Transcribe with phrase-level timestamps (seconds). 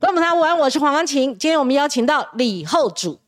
[0.00, 1.30] 观众朋友晚安，我是黄安琴。
[1.38, 3.18] 今天我们邀请到李后主，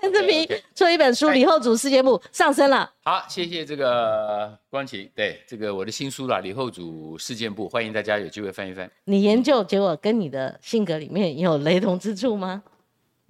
[0.00, 2.88] 陈志平出了一本书《李后主世界部》上升了。
[3.02, 5.10] 好，谢谢这个光琴。
[5.14, 8.88] 对，这个我的新书啦，《李后主事件簿》，欢迎大家有机会翻一翻。
[9.04, 12.62] 你研究结果跟你的性格里面有雷同之处吗？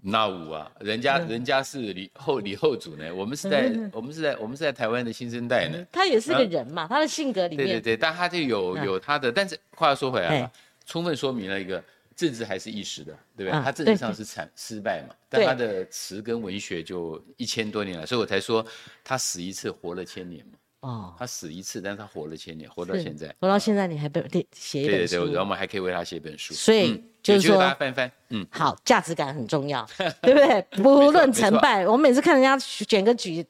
[0.05, 5.79] 那五啊，人家人家是李后李后主呢，我们是在 我们是在我们是在台湾的新生代呢。
[5.93, 7.67] 他也是个人嘛，他的性格里面。
[7.67, 10.51] 对对对，但他就有有他的，但是话又说回来了，
[10.93, 11.83] 充分说明了一个
[12.15, 13.63] 政治还是一时的，对不对？
[13.63, 18.63] 他政治上是惨失败嘛，但他的词跟文学就一千多年了，所以我才说
[19.03, 20.53] 他死一次活了千年嘛。
[20.81, 24.21] 哦，他死一次，但是他活了千年，活到现在，活到现在你还被
[24.53, 29.87] 写一本书，对对对，然后我们还可以为他写本书，所以就是说大家翻翻，嗯，好，价值感很重要，
[30.21, 30.61] 对不对？
[30.83, 33.47] 不论成败，我每次看人家卷个举，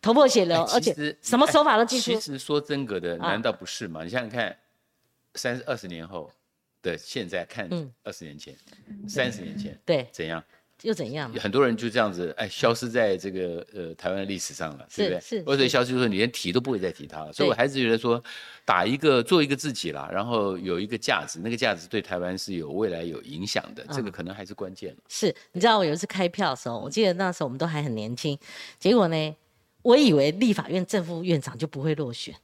[0.00, 2.12] 头破血流，而且什么手法都记住。
[2.12, 4.04] 其实说真格的，难道不是吗？
[4.04, 4.54] 你想想看，
[5.34, 6.30] 三十二十年后
[6.86, 7.68] 的现在看，
[8.04, 8.54] 二十年前，
[9.08, 10.42] 三十年前，对，怎样？
[10.82, 11.32] 又怎样？
[11.32, 15.20] 很多人就这样子，哎，消失在这个呃台湾的历史上了，对不对？
[15.20, 17.32] 是，或者消失就是你连提都不会再提他了。
[17.32, 18.22] 所以我还是觉得说，
[18.62, 24.94] 打一个做一个自己啦，然后有一个价值，那个价值对台湾是有未来有影响的，这个可能还是关键。
[25.08, 28.38] 是，你知道我有一次开票的时候，我记得那时候我们都还很年轻，
[28.78, 29.36] 结果呢，
[29.80, 32.34] 我以为立法院正副院长就不会落选，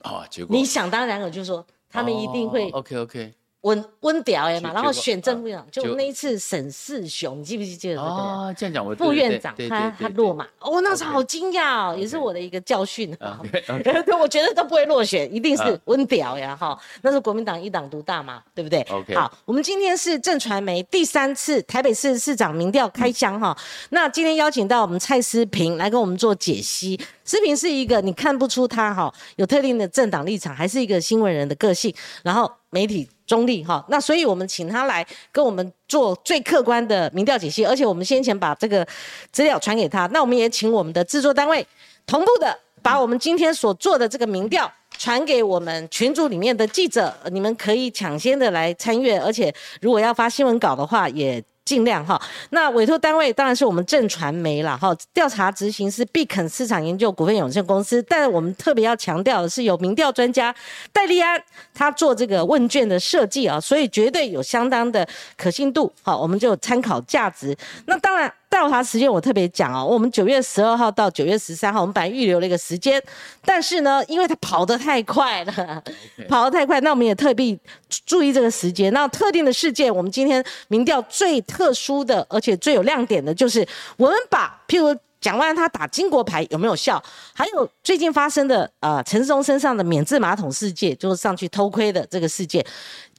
[0.00, 2.68] 哦，结果你想当然了，就说他们一定会。
[2.72, 3.32] OK OK。
[3.62, 8.00] 温温屌哎嘛，然后选正副院长，就那一次沈世雄，你记不记得这个？
[8.00, 13.38] 哦，这样讲我副院长他他落马，哦，那时候好惊讶哦，也是我的一个教训啊。
[14.18, 16.78] 我觉得都不会落选，一定是温屌呀哈。
[17.02, 19.14] 那是国民党一党独大嘛，对不对？OK。
[19.14, 23.56] 好，我们今天是正传媒第三次台北市市长民调开箱哈。
[23.90, 26.98] 那今天邀请到我们蔡思平来跟我们做解析。
[27.24, 33.08] 思平是一个你看不出他哈有特定的政党立场，还是一个新闻人的个性，然后媒体。
[33.26, 38.84] 中立哈，那所以我们请他来跟我们做最客观的民调解析，而且我们先前把这个
[39.30, 41.64] 资料传给他，那我们也请我们的制作单位
[42.04, 44.68] 同步的把我们今天所做的这个民调
[44.98, 51.40] 传给我们群组里面的记者，你们可以抢先的来参阅，而且如果要发新闻稿的话也。
[51.70, 54.92] 尽量哈，那委托单位当然是我们正传媒了哈。
[55.14, 60.52] 调查执行是必肯市场研究股份有限公司，但我们特别要强调的是，有民调专家
[60.92, 61.40] 戴利安
[61.72, 65.92] 他做这个问卷的设计啊，所以绝对有相当的可信度。
[66.02, 67.56] 好，我们就参考价值。
[67.86, 68.32] 那当然。
[68.50, 73.00] 调查时间我特别讲哦，我们九月十二号到九月十三号，我们本来预留了一个时间，
[73.44, 75.82] 但是呢，因为他跑得太快了，
[76.28, 77.58] 跑得太快，那我们也特地
[78.04, 78.92] 注意这个时间。
[78.92, 83.66] 那特定的事件，我们今天民调最特殊的，而且最有亮点的，就是
[83.96, 87.00] 我们把譬如蒋万他打金国牌有没有效，
[87.32, 92.64] 还有最近发生的呃陈世忠身上的免治马桶事件，就是上去偷窥的这个事件。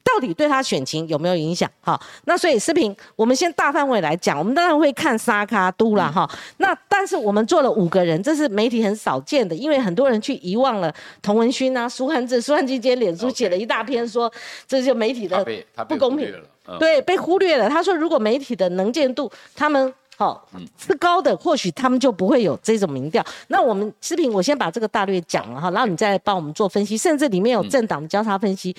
[0.03, 1.69] 到底对他选情有没有影响？
[1.81, 6.29] 哈，那所以视频我们先大范围来讲，我们当然会看沙卡都啦，哈。
[6.57, 14.31] 那但是我们做了五个人，这是媒体很少见的，因为很多人去遗忘了童文勋啊、苏汉志、苏汉基今天脸书写了一大篇说，
[14.67, 15.45] 这就媒体的
[15.88, 16.33] 不公平，
[16.79, 17.69] 对，被忽略了。
[17.69, 20.47] 他说如果媒体的能见度他们好
[20.78, 23.23] 是高的，或许他们就不会有这种民调。
[23.47, 28.75] 那我们视频我先把这个大略讲了哈，然后你再帮我们做分析，甚至里面有政党的交叉分析。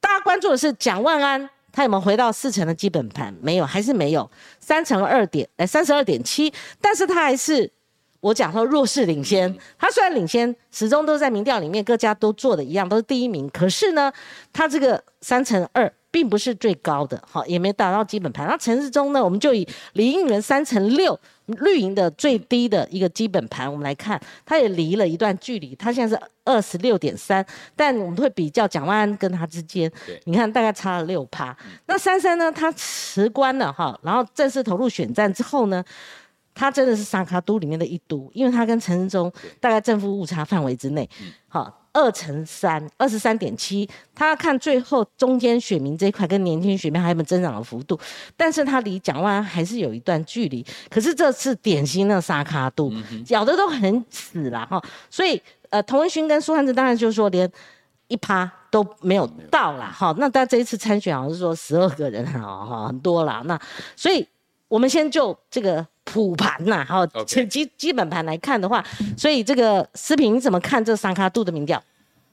[0.00, 3.34] 大家关注的是蒋万安，他有没有回到四成的基本盘？
[3.40, 4.28] 没有，还是没有
[4.58, 6.52] 三成二点，哎，三十二点七。
[6.80, 7.70] 但是他还是
[8.20, 9.54] 我讲说弱势领先。
[9.78, 13.48] 他虽然领先，始终都在民调里面各家都做的一样，都是第一名。
[13.50, 14.12] 可是呢，
[14.52, 18.46] 他这个三成二并不是最高的，好，也没达到基本盘。
[18.46, 21.18] 那陈世忠呢，我们就以李应元三乘六。
[21.58, 27.44] 绿营的最低的一个基本盘，我们来看，它也离了一段距离，它现在是二十六点三，
[27.74, 29.90] 但我们会比较蒋万安跟他之间，
[30.26, 31.56] 你看大概差了六趴。
[31.86, 35.84] 那三三呢，他辞官了哈，然后正式投入选战之后呢，
[36.54, 41.10] 他真的是沙卡都里面的一都，因为他跟陈世忠大概正负误差范围之内，
[41.48, 41.79] 好。
[41.92, 43.88] 二乘三，二十三点七。
[44.14, 47.98] 他要看最后中间选民这一块跟年轻选民还有没有增长的幅度，
[48.36, 50.64] 但是他离蒋万安还是有一段距离。
[50.88, 52.92] 可是这次典型的沙卡度，
[53.28, 54.82] 咬的都很死了哈。
[55.10, 55.40] 所以
[55.70, 57.50] 呃，童文勋跟苏汉志当然就是说连
[58.08, 59.86] 一趴都没有到啦。
[59.86, 60.14] 哈。
[60.18, 63.42] 那但这一次参选好像是说十二个人哈，哈很多啦。
[63.44, 63.60] 那
[63.96, 64.26] 所以
[64.68, 65.86] 我们先就这个。
[66.12, 68.84] 普盘呐，好，基基本盘来看的话，
[69.16, 71.80] 所以这个视频你怎么看这三卡度的民调？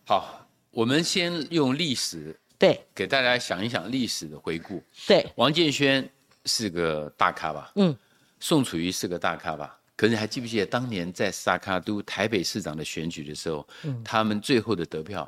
[0.06, 4.82] 好，我们先用历史对给大家想一想历史的回顾。
[5.06, 6.10] 对，王建轩
[6.46, 7.72] 是个大咖吧？
[7.76, 7.96] 嗯，
[8.40, 9.78] 宋楚瑜是个大咖吧？
[9.96, 13.68] 可是你还记不记得当年在萨卡都台北市长的选举的时候，
[14.04, 15.28] 他们最后的得票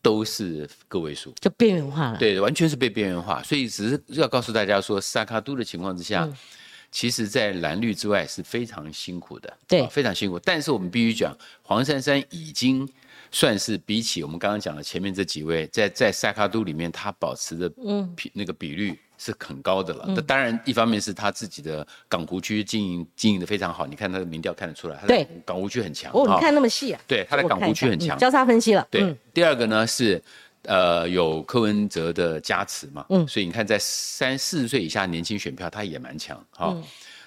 [0.00, 2.18] 都是个位数，就边缘化了。
[2.18, 3.42] 对，完全是被边缘化。
[3.42, 6.28] 所以只是要告诉大家说，萨卡都的情况之下，
[6.90, 10.38] 其实在蓝绿之外是非常辛苦的，对，非常辛苦。
[10.38, 12.88] 但是我们必须讲，黄珊珊已经
[13.30, 18.98] 算是比起我们刚刚讲的前面这几位，在在萨卡都里面，她保持的嗯那个比率。
[19.20, 20.04] 是很高的了。
[20.10, 23.84] 那当然，一方面是他自己的港湖区经营经营的非常好。
[23.84, 26.12] 你看他的民调看得出来，对港湖区很强。
[26.14, 27.00] 哦，你看那么细啊？
[27.04, 28.16] 对，他的港湖区很强。
[28.16, 28.86] 交叉分析了。
[28.88, 30.22] 对，第二个呢是，
[30.68, 33.04] 呃，有柯文哲的加持嘛。
[33.08, 33.26] 嗯。
[33.26, 36.38] 所以你看，在三四十岁以下年轻选票，他也蛮强。
[36.50, 36.76] 好，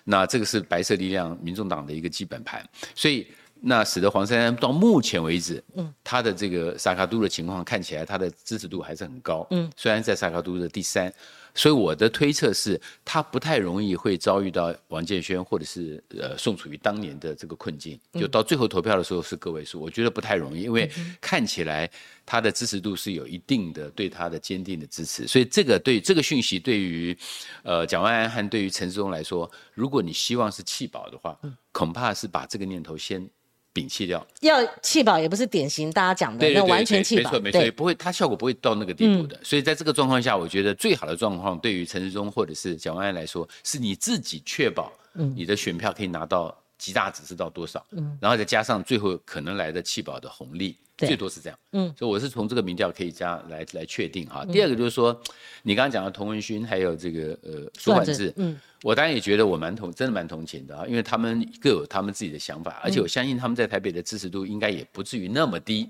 [0.03, 2.63] 那这个是白色力量、民众党的一个基本盘。
[2.95, 3.27] 所以
[3.59, 9.45] 那使得黄珊珊到目前为止，嗯，他的这个萨卡都的情况看起来，他的支持度还是很高。
[9.51, 9.69] 嗯。
[9.75, 11.11] 虽然在萨卡都的第三。
[11.53, 20.89] 所以我的推测是，他不太容易会遭遇到王建轩或者是呃宋楚瑜当年的这个困境，就到最后投票的时候是个位数，我觉得不太容易，因为
[21.19, 21.89] 看起来
[22.25, 27.17] 他的支持度是有一定的对他的坚定的支持，所以这个对这个讯息对于
[27.63, 31.37] 呃蒋万安和对于陈世忠来说，如果你希望是弃保的话，
[31.71, 33.29] 恐怕是把这个念头先。
[33.73, 39.39] 摒弃掉，要弃保也不是典型大家讲的那完全弃保，没错没错，不会，它效果不会到那个地步的。
[39.43, 50.75] 所以在这个状况下，我觉得最好的状况对于陈时中或者是蒋万安来说，是你自己确保你的选票可以拿到极大值是到多少，嗯然后再加上最后可能来的弃保的红利。
[50.97, 54.45] 最多是这样，嗯，所以我是从这个民调可以加来来确定哈。
[54.45, 55.19] 第二个就是说，
[55.63, 65.89] 你刚刚讲的童文勋还有这个呃苏焕智，嗯，我当然也觉得我蛮同，真的蛮同情的啊，因为他们各有他们自己的想法，而且我相信他们在台北的支持度应该也不至于那么低。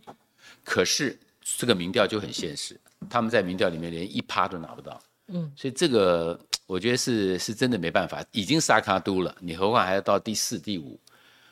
[0.64, 2.80] 可是这个民调就很现实，
[3.10, 4.98] 他们在民调里面连一趴都拿不到，
[5.28, 6.40] 嗯，所以这个
[6.72, 10.98] 我觉得是是真的没办法，已经萨卡都了，你何况还要到第四、第五。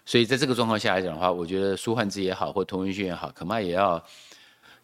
[0.05, 4.01] 所以在这个状况下来讲的话，我觉得舒焕之也好，或童文轩也好，恐怕也要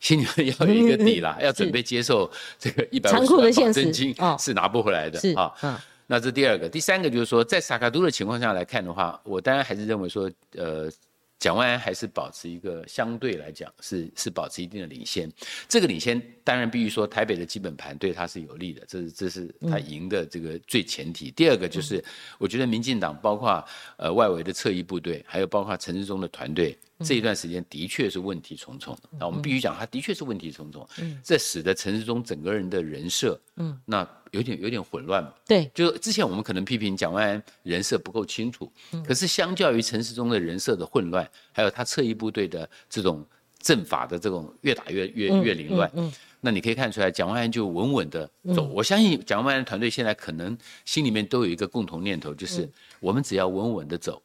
[0.01, 2.29] 心里面要有一个底啦， 要准备接受
[2.59, 5.81] 这个一百五十万保证金是拿不回来的啊。
[6.07, 10.91] 那这第二个，第三个就是说，在萨卡都的情况下来看的话，我当然还是认为说，呃。
[11.37, 15.29] 蒋万安还是保持一个相对来讲是是保持一定的领先，
[15.67, 21.29] 这个领先当然必须说台北的基本盘对他是有利的，这是这是他赢的这个最前提。
[21.31, 22.01] 第二个就是
[22.37, 23.65] 我觉得民进党包括
[23.97, 26.77] 呃外围的侧翼部队，还有包括陈志忠的团队。
[26.99, 30.87] 这一段时间的确是问题重重，那我们必须讲，他的确是问题重重。
[30.97, 35.33] 嗯，这使得陈世忠整个人的人设，嗯，那有点有点混乱嘛。
[35.45, 38.71] 对，就之前我们可能批评蒋万安人设不够清楚，
[39.05, 43.25] 可是相较于陈世忠的人设的混乱，还有他侧翼部队的这种
[43.59, 46.09] 阵法的这种越打越越越凌乱，嗯，
[46.45, 48.69] 那你可以看出来，蒋万安就稳稳的走。
[48.73, 52.69] 我相信蒋万安团队现在可能心里面都有一个共同念头，就是
[52.99, 54.21] 我们只要稳稳的走。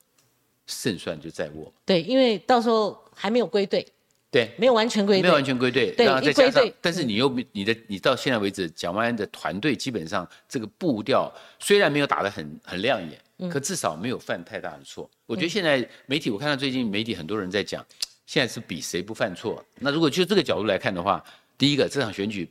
[0.73, 1.73] 胜算就在握。
[1.85, 3.85] 对，因为到时候还没有归队，
[4.31, 11.29] 对，没有完全归队，没有完全归队，对，再加上，但是你又你的你到现在为止，蒋万安的团队基本上这个步调
[11.59, 15.11] 虽然没有打得很很亮眼，可至少没有犯太大的错。
[15.27, 17.85] 我觉得现在媒体，我看到最近媒体很多人在讲，
[18.25, 19.65] 现在是比谁不犯错。
[19.81, 21.21] 那如果就这个角度来看的话，
[21.61, 22.51] 第一个这场选举，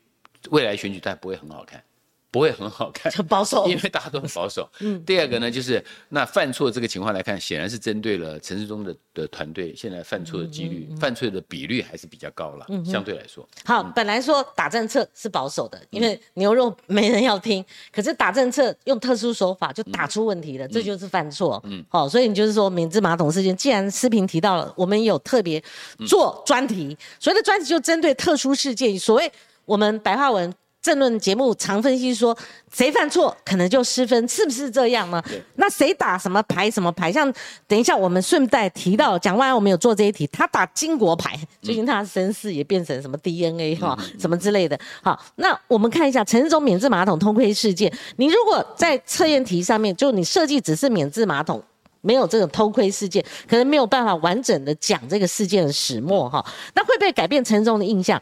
[0.51, 1.83] 未来选举它不会很好看。
[2.31, 4.69] 不会很好看，很 保守，因为大家都很保守。
[4.81, 12.65] 嗯，第二个呢，就是那犯错这个情况来看，显然是针对了陈世忠的的团队，现在犯错的几率、犯错的比率还是比较高了。
[12.69, 21.59] 嗯，相对来说，好，本来说打政策是保守的，因为牛肉没人要听，可是打政策用特殊手法就打出问题了，这就是犯错。
[21.65, 25.61] 嗯，好，所以你就是说，免治马桶事件，既然视频提到了，我们有特别
[26.07, 29.31] 做专题，所谓的专题就针对特殊事件，所谓
[29.65, 30.53] 我们白话文。
[30.81, 32.35] 政论节目常分析说，
[32.73, 35.21] 谁犯错可能就失分，是不是这样呢？
[35.55, 37.11] 那谁打什么牌什么牌？
[37.11, 37.31] 像
[37.67, 44.79] 等一下我们顺带提到蒋万安，我们有做这一题，他打金国牌，最近他的身世也变成什么 DNA 哈，什么之类的。
[45.03, 51.61] 好，那我们看一下陈忠免治马桶偷窥事件，你如果在测验题上面，就你设计只是免治马桶，
[51.99, 56.45] 没有这种偷窥事件，可能没有办法完整的讲这个事件的始末哈。
[56.73, 58.21] 那会不会改变陈忠的印象？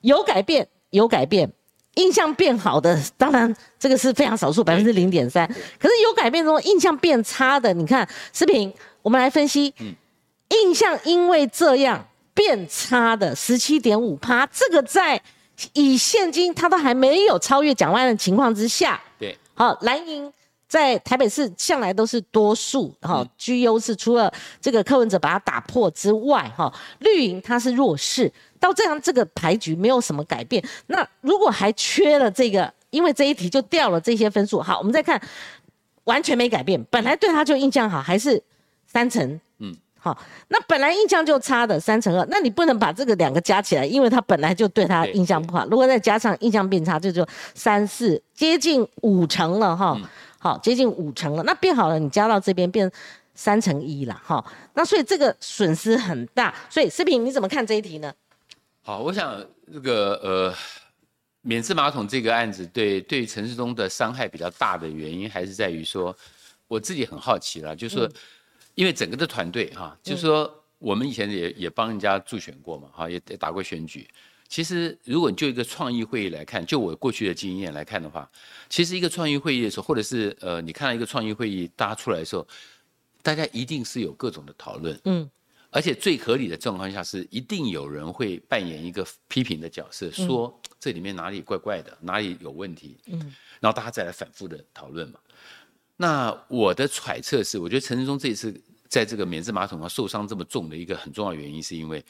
[0.00, 1.52] 有改变，有改变。
[1.98, 5.46] 印象变好的，当然这个是非常少数，百分之零点三。
[5.78, 9.74] 可是有改变中印象变差的，你看视频，我们来分析。
[9.80, 9.92] 嗯，
[10.50, 15.20] 印象因为这样变差的十七点五趴，这个在
[15.72, 20.32] 以现今它都还没有超越蒋万的情况之下，对，好蓝营
[20.68, 28.30] 在台北市向来都是多数，哈居优势，除了这个柯文哲把它打破之外，哈绿营它是弱势。
[28.60, 34.60] 到这样这个牌局没有什么改变，那如果还缺了这个，因为这一题就掉了这些分数。
[34.60, 35.20] 好，我们再看，
[36.04, 38.42] 完全没改变，本来对他就印象好，还是
[38.84, 45.64] 三成，嗯，好，那本来印象就差的三成二，那你不能把这个两个加起来，因为他本来就对他印象不好。
[45.70, 49.96] 如果再加上印象变差，这就三四接近五成了哈。
[50.38, 52.90] 好，接近五成了，那变好了，你加到这边变
[53.34, 54.44] 三成一了哈。
[54.74, 56.54] 那所以这个损失很大。
[56.70, 58.14] 所以视频你怎么看这一题呢？
[58.82, 60.54] 好，我想这个呃，
[61.42, 66.16] 免治马桶这个案子对对陈世忠的伤害比较大的原因，还是在于说，
[66.66, 68.08] 我自己很好奇了，就是说。
[68.74, 74.06] 因为整个的团队哈，就是说我们以前也也帮人家助选过嘛，哈，也也打过选举。
[74.48, 78.28] 其实如果你就一个创意会议来看，就我过去的经验来看的话，
[78.70, 82.48] 其实一个创意会议的时候，或者是呃，你看到一个创意会议大家出来的时候，
[83.22, 85.30] 大家一定是有各种的讨论，嗯，
[85.70, 93.18] 而且最合理的状况下是一定有人会扮演一个批评的角色，说这里面哪里怪怪的，哪里有问题，嗯，
[93.60, 95.20] 然后大家再来反复的讨论嘛。
[95.96, 98.58] 那我的揣测是，我觉得陈志忠这一次。
[98.88, 102.02] 在这个免治马桶上受伤这么重的一个很重要原因，是因为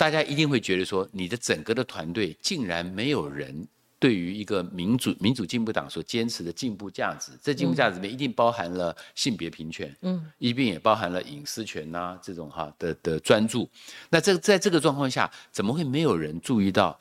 [0.00, 13.68] 大家一定会觉得说，你的整个的团队竟然没有人对于一个民主民主进步党所坚持的进步价值，这进步价值里面一定包含了性别平权，嗯，一并也包含了隐私权呐这种哈的的专注。
[14.08, 16.98] 那这在这个状况下，怎么会没有人注意到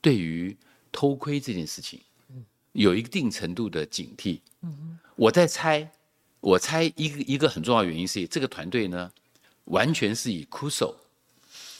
[0.00, 0.56] 对于
[0.90, 2.00] 偷窥这件事情，
[2.72, 4.40] 有一定程度的警惕？
[4.62, 5.88] 嗯，我在猜。
[6.40, 9.12] 我猜一个一个很重要原因是，这个团队呢，
[9.66, 10.96] 完全是以酷手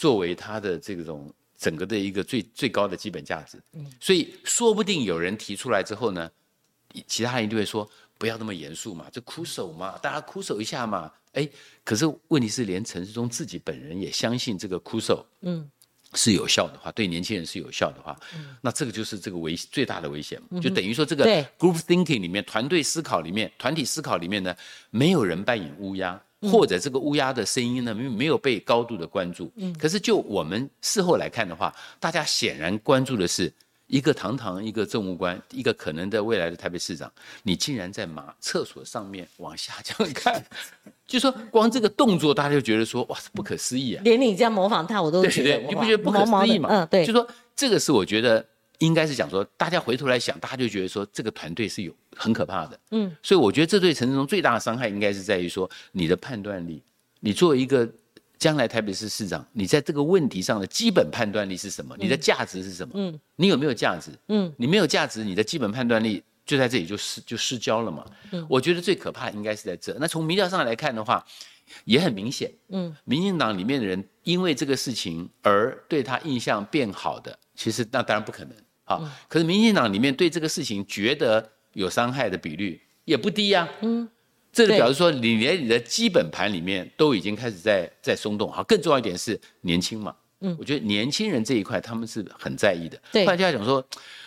[0.00, 3.60] 作为他的这种整个的一个最最高的基本价值。
[3.74, 6.30] 嗯，所以说不定有人提出来之后呢，
[7.06, 11.12] 其他人就会说不要那么严肃嘛，就酷手嘛，大家酷手一下嘛。
[11.32, 11.46] 哎，
[11.84, 15.26] 可是问题是，连陈世忠自己本人也相信这个酷手。
[15.42, 15.70] 嗯。
[16.14, 18.18] 是有效的话，对年轻人是有效的话，
[18.60, 21.24] 那这个就是这个危最大的危险就等于说，这个
[21.56, 24.52] group thinking 里面，团队思考里面，团体思考里面呢，
[24.90, 29.50] 没有人扮演乌鸦，或者这个乌鸦的声音呢，没没有被高度的关注。
[29.56, 33.52] 嗯可是就我们事后来看的话，大家显然关注的是。
[33.92, 40.40] 一个堂堂一个政务官，一个可能的未来的台北市长，你竟然在马厕所上面往下这样看，
[41.08, 44.02] 就说光这个动作，大家就觉得说哇，不可思议啊！
[44.04, 46.68] 连你这样模仿他，我都觉得你不觉得不可思议吗？
[46.70, 48.46] 嗯，对，就说这个是我觉得
[48.80, 56.82] 应该是讲说，大家回头来想，大家就觉得说这个团队是有很可怕的，嗯，所以我觉得这对陈志忠最大的伤害，应该是在于说你的判断力，
[57.20, 57.88] 你作为一个。
[58.40, 61.94] 将来台北市市长，你在这个问题上的基本判断力是什么？
[61.98, 62.94] 你的价值是什么？
[62.96, 64.12] 嗯，你有没有价值？
[64.28, 68.02] 嗯，你没有价值，你的基本判断力就在这里就失就失焦了嘛。
[68.30, 69.94] 嗯，我觉得最可怕应该是在这。
[70.00, 71.22] 那从民调上来看的话，
[71.84, 72.50] 也很明显。
[72.70, 78.54] 嗯，民进党里面的人因为这个事情而对他印象变好的，其实那当然不可能。
[78.90, 83.68] 好，可是民进党里面对这个事情觉得有伤害的比率也不低呀。
[83.82, 84.08] 嗯。
[84.52, 88.50] 这就表示说，你连你的基本盘里面都已经开始在在松动。
[88.50, 90.12] 好，更重要一点是年轻嘛。
[90.40, 93.00] 嗯，我觉得年轻人这一块他们是很在意的。
[93.12, 93.80] 对，换句话讲说，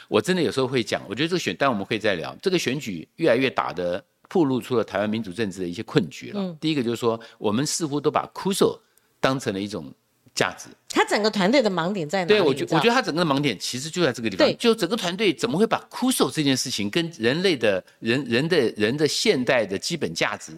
[0.08, 2.34] 我真的有时候会讲，我觉得这个选，但我们可以再聊。
[2.41, 6.39] 这个选举越来越打的，暴露出了台湾民主政治的一些困局了。
[6.39, 8.82] 嗯，第一个就是说，我们似乎都把酷手
[9.20, 9.93] 当成了一种。
[10.35, 12.27] 价值，他整个团队的盲点在哪？
[12.27, 14.57] 对我觉我觉得他整个的盲点其实就在这个地方。
[14.57, 20.53] 就整个团队怎么会把枯手这件事情跟人类的人人的人的现代的基本价值，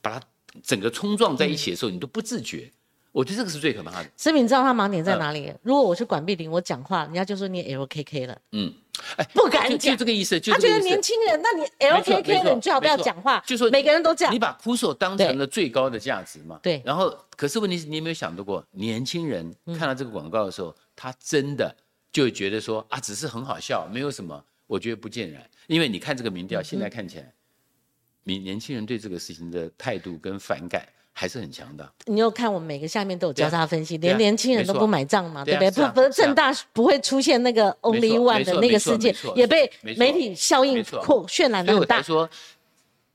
[0.00, 0.26] 把它
[0.62, 2.70] 整个冲撞在一起的时候，你都不自觉。
[3.12, 4.10] 我觉得这个是最可怕的。
[4.16, 5.52] 思敏知道他盲点在哪里？
[5.62, 8.38] 如果我是管碧玲，我讲话，人家就说你 LKK 了。
[8.52, 8.72] 嗯。
[9.16, 10.38] 哎，不敢讲，就这个意思。
[10.40, 13.42] 他觉得年轻人，那你 LKK 的，你最好不要讲话。
[13.46, 14.34] 就说每个人都这样。
[14.34, 16.60] 你把苦手当成了最高的价值嘛？
[16.62, 16.82] 对。
[16.84, 21.74] 然后，可是问题是你有没有想到过，年轻人看到这个广告的时候，他真的
[22.12, 24.44] 就觉得说啊，只是很好笑，没有什么。
[24.66, 27.32] 我觉得不尽然，因为你看这个民调，现在看起来，
[28.24, 30.86] 年年轻人对这个事情的态度跟反感。
[31.12, 31.92] 还是很强的。
[32.06, 35.70] 你又看我们每个下面都有交叉分析，连年轻人都不买账嘛，对不对？
[35.70, 42.00] 不不是正大不会出现那个 only one 的那个事件，也被媒体效应扩渲染的很大。
[42.00, 42.28] 说，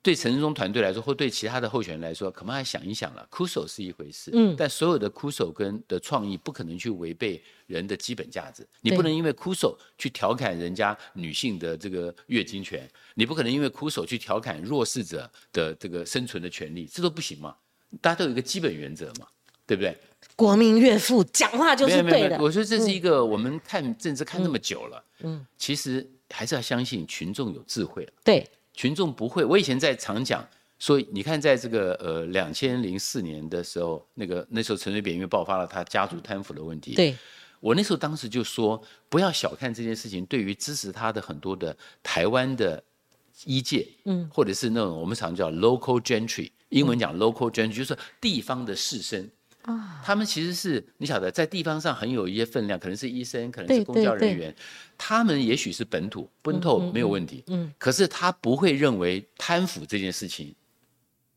[0.04, 3.25] 对陈志忠团队来说，或对其他的候选人来说，可能还想一想了。
[3.28, 8.64] 哭手是一回事，嗯，但所有的哭手跟的创意不可能去违背人的基本价值。
[8.82, 17.56] 你不能因为哭手去调侃人家女性的这个月经权，你不可能因为哭手去调侃弱势者的这个生存的权利，这都不行嘛。
[18.02, 19.28] 大家都有一个基本原则嘛，
[19.66, 19.98] 对不对？
[20.36, 22.38] 国民岳父讲话就是对的。
[22.42, 29.46] 我觉得这是一个我们看政治看那么久了，嗯，其实还是要相信群众有智慧对，群众不会。
[29.46, 30.46] 我以前在常讲
[30.78, 37.16] 说，你看在这个呃两千零四年的时候，那个那时候陈水扁因为爆发了他家族贪腐的问题，对
[37.62, 42.84] 我那时候当时就说，不要小看这件事情，对于支持他的很多的台湾的
[43.44, 46.50] 医界，嗯，或者是那种我们常叫 local gentry。
[46.70, 49.30] 英文讲 local gentry 就是地方的士绅，
[49.62, 54.56] 啊，他们其实是你晓得，在地方上很有一些分量，可能是医生，可能是公交人员，
[54.98, 60.56] 他们也许是本土奔透没有问题，嗯，可是他不会认为贪腐这件事情。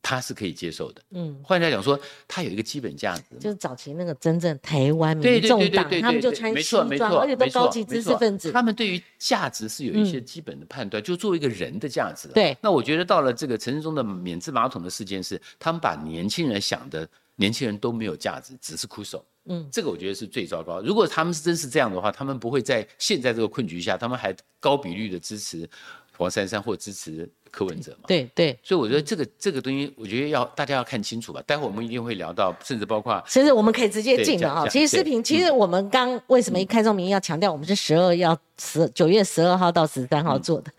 [0.01, 12.29] 他是可以接受的，嗯，换句话讲说，他有一个基本价值，就是早期那个真正台湾民众党，他们就穿西装，而且都高级知识分子，他们对于价值是有一些基本的判断，就作为一个人的价值。
[12.29, 20.81] 对，那我觉得到了这个陈世忠的免治马桶的事件是，他们把年轻人想的年轻人都没有价值，只是苦手，嗯，这个我觉得是最糟糕。
[20.81, 25.69] 如果他们是真是这样的话，他们不会在现在这个困局下，他们还高比率的支持
[26.17, 27.29] 黄珊珊或支持。
[27.51, 31.43] 柯文哲嘛，对对，所以我觉得这个这个东西，我觉得要大家要看清楚吧。
[31.47, 34.67] 待会我们一定会聊到，甚至包括，甚至我们可以直接进的啊。
[34.69, 40.71] 其实视频，其实我们刚为什么一开宗明义要强调，我们是十二要十九月十二号到十三号做的，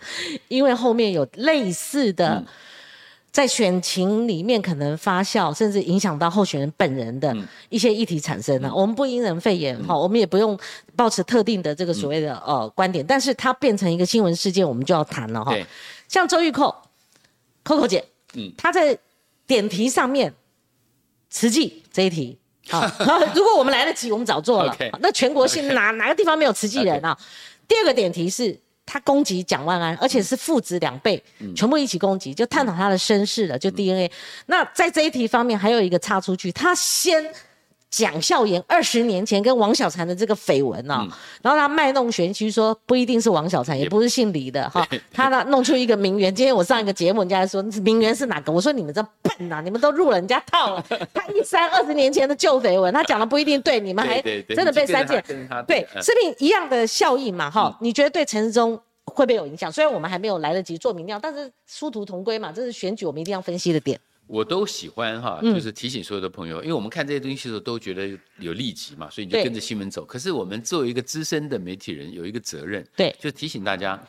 [0.47, 2.43] 因为后面有类似的，
[3.31, 7.35] 在选情里面可能发酵，甚至影响到候选人本人的
[7.69, 8.73] 一些议题产生了。
[8.73, 10.57] 我们不因人废言哈，我们也不用
[10.95, 15.55] 抱持特定的这个所谓的呃观点，但是它变成一个新闻事件，我们就要谈了哈。
[16.09, 16.75] 像周玉蔻
[17.63, 18.97] ，Coco 姐，嗯，她在
[19.47, 20.33] 点题上面，
[21.29, 22.37] 慈济这一题，
[22.67, 22.85] 好，
[23.33, 24.75] 如果我们来得及，我们早做了。
[24.99, 27.17] 那全国性哪哪个地方没有慈济人啊？
[27.69, 31.23] 第二个点题是他攻击蒋万安，而且是父子两倍，
[31.55, 34.11] 全部一起攻击，就探讨他的身世了，就 DNA。
[34.47, 37.33] 那在这一题方面，还有一个插出去，他先。
[37.89, 41.07] 蒋孝严二十年前跟王小婵的这个绯闻啊，
[41.41, 46.33] 然后他卖弄玄虚说不一定是王小婵，也不是姓李的哈，他呢弄出一个名媛。
[46.33, 48.51] 今天我上一个节目，人家说名媛是哪个？
[48.51, 50.85] 我说你们这笨呐，你们都入了人家套了。
[51.13, 55.23] 他一删二十年前的旧绯闻，他讲的不一定对，你们还真的被删减。
[55.67, 57.75] 对，视频一样的效应嘛哈？
[57.81, 59.71] 你觉得对陈世忠会不会有影响？
[59.71, 63.99] 虽然我们还没有来得及做民调，但是殊途同归嘛，这是选举我们一定要分析的点。
[64.29, 68.07] 我都喜欢哈，就是提醒所有的朋友，因为我们看这些东西的时候都觉得
[68.37, 70.05] 有利己嘛，所以你就跟着新闻走。
[70.05, 73.99] 可是我们作为一个资深的媒体人，有一个责任，对，就提醒大家，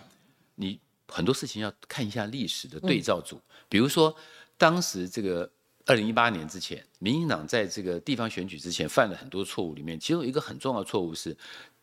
[0.57, 3.41] 你很多事情要看一下历史的对照组。
[3.67, 4.15] 比如说，
[4.59, 5.51] 当时这个
[5.87, 11.35] 二零一八年之前，民进党在这个地方选举之前犯了很多错误，里面其中一个很重要的错误是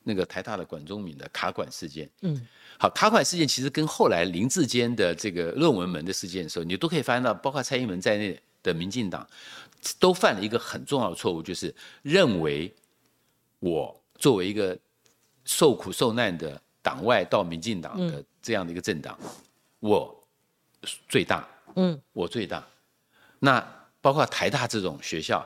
[0.08, 2.10] 那个台大的管中敏的卡管事件。
[2.22, 2.48] 嗯，
[2.80, 9.28] 好，卡管事件其实跟后来林志坚的这个论文门的事件的时候，你都可以发现到，包括蔡英文在内的民进党
[10.00, 12.74] 都犯了一个很重要的错误，就是认为
[13.60, 14.78] 我作为一个
[15.43, 19.20] 受苦受难的党外到民进党的这样的一个政党，
[19.82, 20.24] 我
[21.10, 22.65] 最大，嗯，我最大。
[23.39, 23.60] 那
[24.00, 25.46] 包括台大这种学校。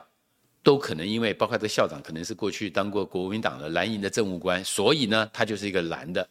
[0.62, 6.28] 都可能因为包括这个校长可能是过去当过国民党的蓝营的政务官，所以呢，他就是一个蓝的。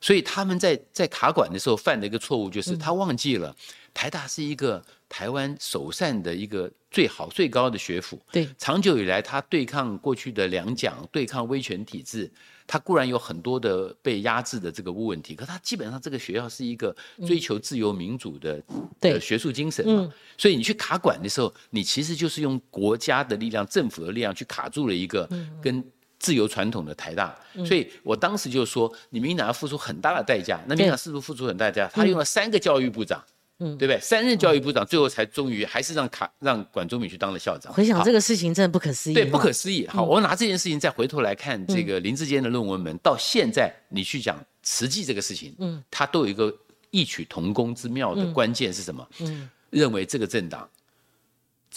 [0.00, 3.54] 所以他们在在卡管的时候犯的一个错误，就是他忘记了
[3.92, 8.20] 台大是一个台湾首善的一个最好最高的学府。
[8.30, 12.30] 对，长久以来它对抗过去的两蒋，对抗威权体制。
[12.72, 16.94] 它固然有很多的被压制的这个问题，可它基本上这个学校是一个
[17.26, 18.62] 追求自由民主的
[19.00, 25.28] 的学术精神嘛，所以你去卡管的时候，你其实就是用国家的力量、政府的力量去卡住了一个
[25.60, 25.84] 跟
[26.20, 27.36] 自由传统的台大。
[27.66, 30.60] 所以我当时就说，你民党要付出很大的代价。
[30.68, 31.90] 那民党是不是付出很大代价？
[31.92, 33.20] 他用了三个教育部长。
[33.60, 34.00] 嗯，对不对？
[34.00, 37.70] 三任教育部长，最后才终于还是让卡让管中敏去当了校长。
[37.72, 39.14] 回想这个事情，真的不可思议。
[39.14, 39.86] 对，不可思议。
[39.86, 46.50] 好，我拿这件事情再回头来看这个林志坚的论文门，到现在你去讲慈济这个事情，嗯，他都有一个
[46.90, 49.06] 异曲同工之妙的关键是什么？
[49.20, 50.66] 嗯，认为这个政党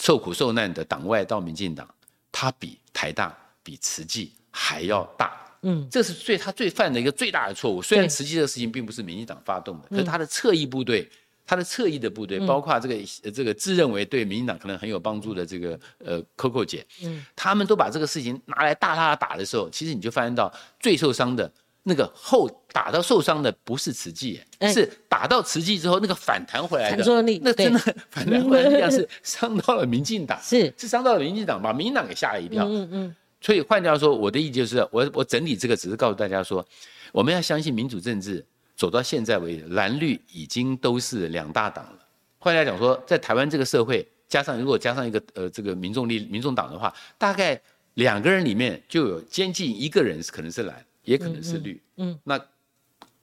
[0.00, 1.86] 受苦受难的党外到民进党，
[2.32, 5.38] 他比台大比慈济还要大。
[5.60, 7.82] 嗯，这是最他最犯的一个最大的错误。
[7.82, 11.06] 虽然慈济这个事情并不是民进党发动的，可是他的侧翼部队。
[11.46, 21.50] 他的侧翼的部队，包括这个这个自认为对民进党可能很有帮助的这个呃 Coco 姐，嗯，他们都把这个事情拿来大大打的时候，其实你就发现到最受伤的
[21.82, 24.40] 那个后打到受伤的不是慈济，
[24.72, 27.04] 是打到慈济之后那个反弹回来的，
[27.42, 27.78] 那真的
[28.10, 32.66] 反弹回来力量是 伤到了民进党，是是伤到了民进党，把民进党给吓了一跳。
[32.66, 33.16] 嗯嗯。
[33.42, 36.66] 所以换句话说，我的意就是我我整理这个只是告诉大家说，
[37.12, 38.42] 我们要相信民主政治。
[38.76, 41.98] 走到现在为止，蓝绿已经都是两大党了。
[42.38, 47.60] 换句话讲说，在台湾这个社会，加上如果加上一个呃这个民众力民众党的话，大概
[47.94, 51.80] 两个人里面就有接近一个人是可能是蓝，也可能是绿。
[51.96, 52.40] 嗯，那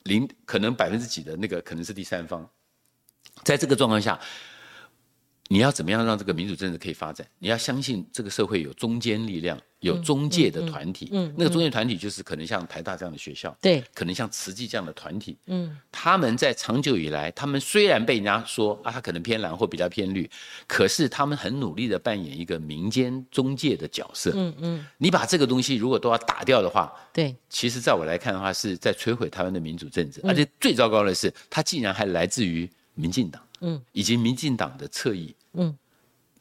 [0.03, 2.49] 零可能百分之几的那个可能是第三方。
[3.43, 4.19] 在这个状况下，
[5.49, 7.27] 你要怎么样让这个民主政治可以发展？
[7.39, 20.29] 你要相信这个社会有中间力量有中介的团体，嗯，那个中介团体就是可能像台大这样的学校，对，可能像慈济这样的团体，嗯，他们在长久以来，他们虽然被人家说啊，他可能偏蓝或比较偏绿，
[20.67, 35.75] 可是他们很努力的扮演一个民间中介的角色，嗯嗯，你把这个东西如果都要打掉的话，对，其实在我来看的话，是在摧毁台湾的民主政治，而且最糟糕的是，它竟然还来自于民进党，嗯，以及民进党的侧翼，嗯，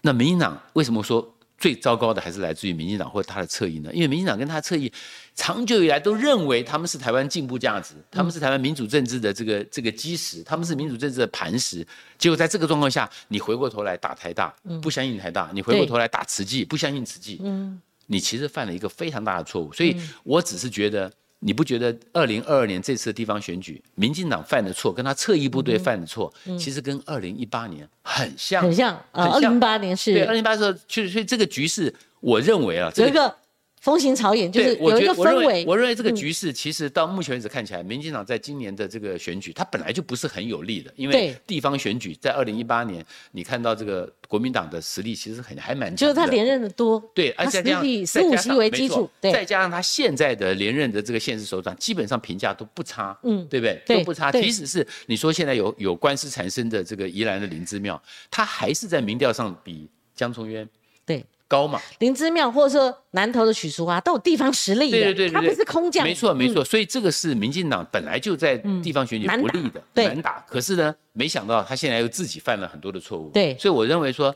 [0.02, 1.34] 那民进党为什么说？
[1.60, 3.90] 最糟糕的还是来自于民进党或者他的侧翼呢？
[3.92, 4.90] 因为民进党跟他的侧翼
[5.34, 11.86] 长久以来都认为他们是台湾进步价值，他们是台湾民主政治的这个这个基石，他们是民主政治的磐石。
[12.18, 17.38] 结果在这个状况下，你回过头来打台大，不相信台大；你回过头来打慈济，不相信慈济。
[17.44, 19.70] 嗯，你其实犯了一个非常大的错误。
[19.72, 19.94] 所以
[20.24, 21.12] 我只是觉得。
[21.40, 29.02] 你不觉得二零二二年这次地方选举，民进党犯的错，跟他侧翼部队犯的错，其实跟二零一八年很像，很像。
[29.12, 33.34] 二零一八年是对二零一八时候，所以这个局势，我认为啊，有一个。
[33.80, 53.82] 风行草野就是有一个氛围，我认为这个局势其实到目前为止看起来，民进党在今年的这个选举，它本来就不是很有利的，因为地方选举在二零一八年，你看到这个国民党的实力其实很还蛮强，就是他连任的多，对，而且以十五席为基础，再加上他现在的连任的这个现实首长，基本上评价都不差，嗯，对不对？
[53.86, 60.68] 都不差，即使是你说现在有有官司缠身的这个宜兰的林之妙，他还是在民调上比江聪渊
[61.06, 61.24] 对。
[61.50, 70.38] 高嘛，林之妙或者说南投的许淑华都有地方实力对对对，他不是空降，没错没错，所以这个是民进党本来就在地方选举不利的，难打。
[70.48, 73.30] 可是呢，没想到他现在又自己犯了很多的错误。
[73.30, 74.32] 对，所以我认为说，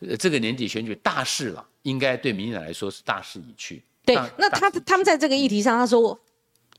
[0.00, 3.84] 呃，这个年底选举大势了，应该对民进党来说是大势已去。
[4.06, 6.18] 对，那他他们在这个议题上，他说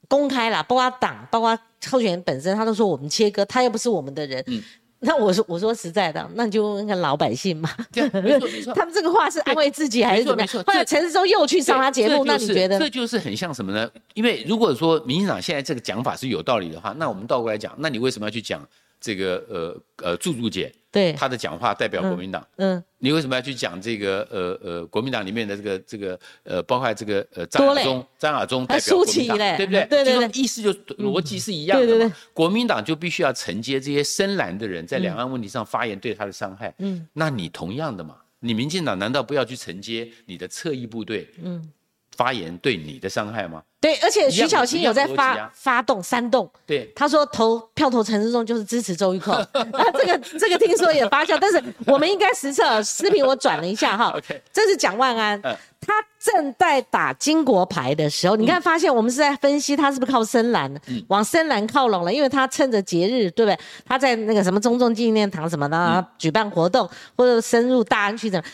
[0.07, 1.55] 公开了，包括党，包括
[1.91, 4.43] 候选人本身，他都说我们切割，他又不是我们的人。
[4.47, 4.63] 嗯。
[4.99, 7.69] 那我说我说实在的，那你就问看老百姓嘛。
[7.93, 8.73] 没错没错。
[8.73, 10.63] 他们这个话是安慰自己还是怎么样？
[10.65, 12.79] 后来陈世忠又去上他节目，那你觉得？
[12.79, 13.89] 这就是很像什么呢？
[14.13, 18.67] 因为如果说民进党现在这个讲法是有道理的话，那我们倒过来讲，那你为什么要去讲
[18.99, 20.73] 这个呃呃祝祝姐？
[20.97, 21.13] 对。
[21.13, 29.85] 他的讲话代表国民党，嗯，你为什么要去讲这个呃呃国民党里面的这个这个呃包括这个呃张亚中张亚中代表国民党，对不对？
[29.85, 32.15] 对对对，意思就逻辑是一样的嘛。
[32.33, 41.71] 国民党就必须要承接这些深蓝的人在两岸问题上发言对他的伤害，嗯，那你同样的嘛，你民进党难道不要去承接你的侧翼部队，嗯？
[42.17, 43.61] 发言对你的伤害吗？
[43.79, 55.39] 对，而且徐小青有在发发动煽动，对，他说投票投陈世忠就是支持周玉蔻，那 这个这个听说也发酵，但是我们应该实测视频，我转了一下哈， OK，这是蒋万安，
[55.79, 60.73] 他正在打金国牌的时候，你看发现我们是在分析他是不是靠深蓝，
[61.07, 63.59] 往深蓝靠拢了，因为他趁着节日，对不对？
[63.85, 68.45] 他在那个什么中正纪念堂什么的举办活动，或者深入大安区怎么？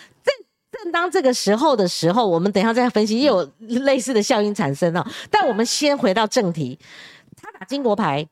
[0.73, 5.05] 正当这个时候的时候，我们等一下再分析，也有类似的效应产生哦。
[5.29, 6.79] 但我们先回到正题，
[7.39, 8.27] 他打金国牌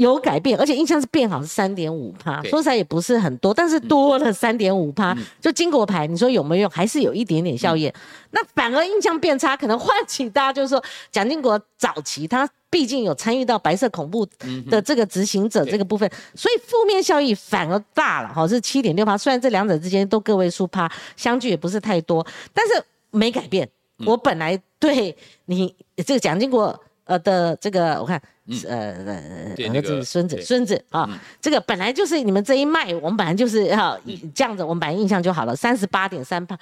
[0.00, 5.14] 有改变，而且印象是变好是三点五趴，说起来也不是很多，但是多了三点五趴。
[5.42, 6.70] 就金国牌，你说有没有用？
[6.70, 7.92] 还是有一点点效应。
[8.30, 12.48] 那反而印象变差，可能唤起大家就是说，蒋经国早期他。
[12.72, 14.24] 毕竟有参与到白色恐怖
[14.70, 19.18] 的这个执行者这个部分，所以负面效益反而大了哈，是七点六趴。
[19.18, 23.68] 虽然这两者之间都个位数趴，相距也不是太多，但是没改变。
[24.06, 25.74] 我本来对你
[26.06, 26.80] 这个蒋经国
[27.10, 28.20] 呃的这个，我看
[28.68, 31.08] 呃呃儿子孙子孙子啊，
[31.40, 33.98] 这个本来就是你们这一脉，我们本来就是要
[34.32, 36.56] 这样子，我们本来印象就好了，三十八点三趴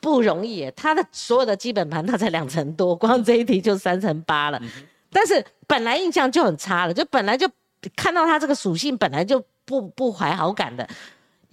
[0.00, 4.60] 不容易，他的所有的基本盘他才两成多，光这一题就三成八了。
[5.12, 7.48] 但是本来印象就很差了，就本来就
[7.94, 10.88] 看到他这个属性本来就不不怀好感的，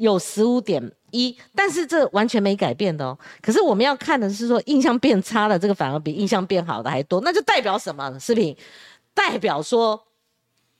[0.02, 3.18] 有十五点一，但是这完全没改变的哦。
[3.42, 8.20] 可是我们要看的是说印象变差了，这个反而比印象变好的还多，那就代表什么？
[8.20, 8.56] 视频
[9.14, 10.02] 代表说，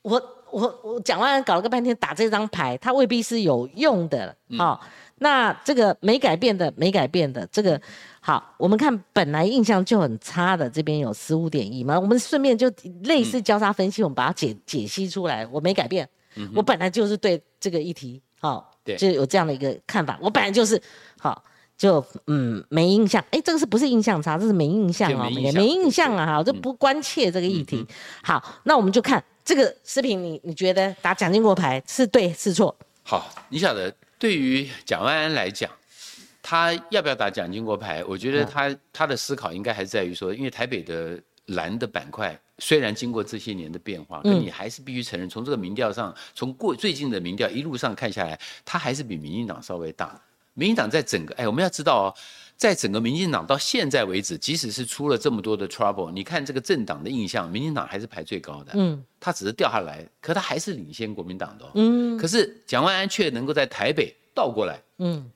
[0.02, 4.78] 我我我讲完搞了个半天打这张牌，它未必是有用的哦。
[5.16, 7.80] 那这个没改变的，没改变的这个。
[8.24, 12.70] 好，我们看本来印象就很差的，这边有十五点一嘛，我们顺便就
[13.02, 15.44] 类似交叉分析，我们把它解解析出来。
[15.48, 16.08] 我没改变，
[16.54, 20.18] 我本来就是对这个议题，好，就有这样的一个看法。
[20.20, 20.80] 我本来就是
[21.18, 21.42] 好，
[21.76, 23.24] 就嗯没印象。
[23.30, 24.38] 哎，这个是不是印象差？
[24.38, 27.86] 这是没印象啊，没没印象啊，哈，就不关切这个议题。
[28.22, 32.76] 好，那我们就看这个视频，你你觉得打蒋经国牌是对是错？
[33.02, 35.70] 好，你晓得对于蒋万安来讲。
[36.44, 38.02] 他要不要打蒋经国牌？
[38.04, 41.16] 我觉得他他的思考应该还在于说，因为台北的
[41.46, 50.20] 蓝的板块虽然经过这些年的变化，可你还是必须承认，从这个民调上，从过最近的民调一路上看下来，他还是比民进党稍微大。
[50.54, 52.14] 民进党在整个哎，我们要知道哦，
[52.58, 58.72] 在整个民进党到现在为止，即使是出了这么多的 trouble，你看这个政党的印象，民进党还是排最高的。
[58.74, 61.64] 嗯，他只是掉下来，可他还是领先国民党的。
[61.74, 64.78] 嗯，可是蒋万安却能够在台北倒过来。
[64.98, 65.30] 嗯，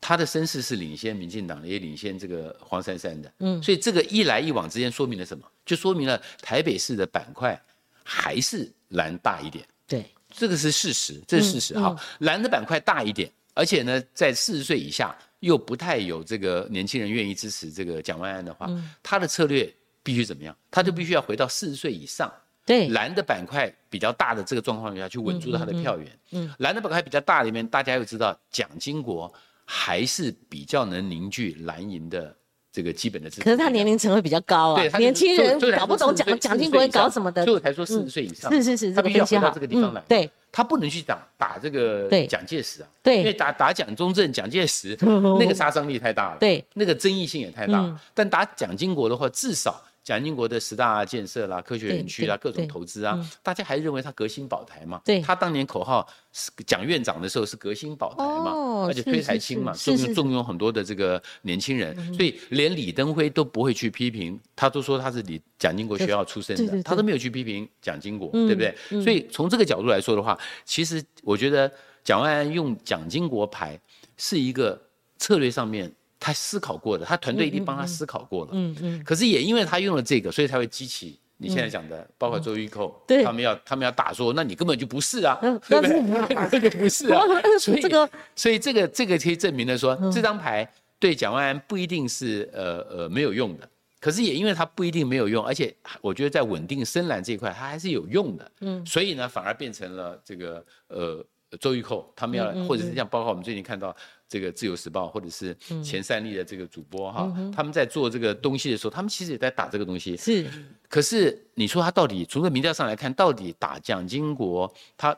[0.00, 3.32] 他的身世是领先民进党的，也领先这个黄珊珊的。
[3.38, 5.44] 嗯，所以这个一来一往之间说明了什么？
[5.64, 7.60] 就说明了台北市的板块
[8.02, 9.66] 还是蓝大一点。
[9.86, 11.78] 对，这个是事实，这是事实。
[11.78, 15.16] 好，蓝的板块大一点，而且呢，在四十岁以下。
[15.40, 18.68] 又不太有这个年轻人愿意支持这个蒋万安的话，
[19.02, 20.56] 他的策略必须怎么样？
[20.70, 22.32] 他就必须要回到四十岁以上，
[22.64, 26.18] 对蓝的板块比较大的这个状况下去稳住他的票源。
[26.30, 29.32] 嗯，蓝的板块比较大里面，大家又知道蒋经国
[29.66, 32.34] 还是比较能凝聚蓝营的
[32.72, 33.42] 这个基本的支持。
[33.42, 38.50] 可是他年龄层会比较高啊，年轻人搞不懂蒋蒋经国搞什么的，所以我才说四十岁以上。
[38.50, 40.02] 是是是，他必须要回到这个地方来。
[40.08, 40.30] 对。
[40.52, 44.96] 他不能去打打这个蒋介石啊，对，因为打打蒋中正、蒋介石
[45.38, 48.00] 那个杀伤力太大了，对，那个争议性也太大。
[48.14, 49.84] 但打蒋经国的话，至少。
[50.06, 55.02] 蒋经国的十大建设啦、科学园区啦、各种投资啊，大家还是认为他革新保台嘛。
[55.04, 68.72] 对，他当年口号是蒋院长的时候是革新保台嘛，而且推台青嘛，重用重用很多的这个年轻人，所以连李登辉都不会去批评，他都说他是李蒋经国学校出身的，他都没有去批评蒋经国，对不对？
[69.02, 71.68] 所以从这个角度来说的话，其实我觉得
[72.04, 73.76] 蒋万安用蒋经国牌
[74.16, 74.80] 是一个
[75.18, 75.92] 策略上面。
[76.18, 78.50] 他思考过的，他团队一定帮他思考过了。
[78.52, 79.04] 嗯嗯。
[79.04, 82.90] 可是也因为他用了这个，所以才会激起你现在讲的，包括周玉蔻，
[83.22, 86.48] 他们要他们要打说，那你根本就不是啊，对不对？
[86.50, 87.20] 这个不是啊。
[87.60, 90.66] 所以这个，所以这个这个可以证明了说，这张牌
[90.98, 93.68] 对蒋万安不一定是呃呃没有用的。
[94.00, 98.50] 可是也因为他不一定没有用，而且我觉得在稳定深蓝这一块，他还是有用的。
[98.60, 98.84] 嗯。
[98.86, 101.22] 所以呢，反而变成了这个呃
[101.60, 103.94] 周玉蔻他们要，或者是像包括我们最近看到。
[104.28, 110.16] 这个自由时报或者是前三立的这个主播哈，他们在做这个东西的时候，他们其实也在打这个东西。
[110.16, 110.46] 是，
[110.88, 115.16] 可是你说他到底从这民调上来看，到底打蒋经国，他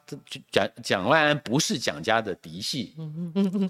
[0.51, 2.95] 蒋蒋万安不是蒋家的嫡系，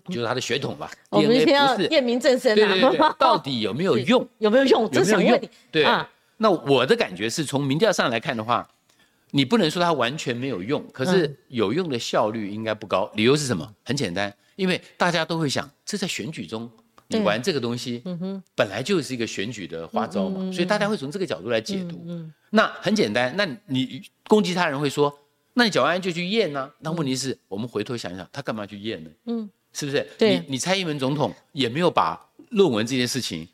[0.07, 0.91] 就是他的血统吧？
[1.11, 2.55] 我们先要验明正身啊！
[2.55, 4.29] 对对对， 到底有没有用？
[4.39, 4.83] 有没有用？
[4.93, 5.49] 有没有用？
[5.71, 6.09] 对啊。
[6.41, 8.69] 那我的感觉是从民调上来看的话，
[9.31, 13.11] 你不能说它完全没有用，可是有用的效率应该不高。
[13.15, 13.75] 理由是什么？
[13.85, 14.35] 很简单。
[14.57, 16.69] 因为大家都会想，这在选举中
[17.07, 18.03] 你玩这个东西，
[18.57, 22.05] 本来就是一个选举的花招嘛，所以大家会从这个角度来解读。
[22.51, 25.17] 那很简单，那你攻击他人会说，
[25.55, 26.71] 那你蒋万安就去验呢？
[26.81, 29.11] 那问题是我们回头想想，他干嘛去验呢？
[29.27, 30.07] 嗯，是不是？
[30.19, 33.49] 你你蔡英文总统也没有把论文这件事情，嗯，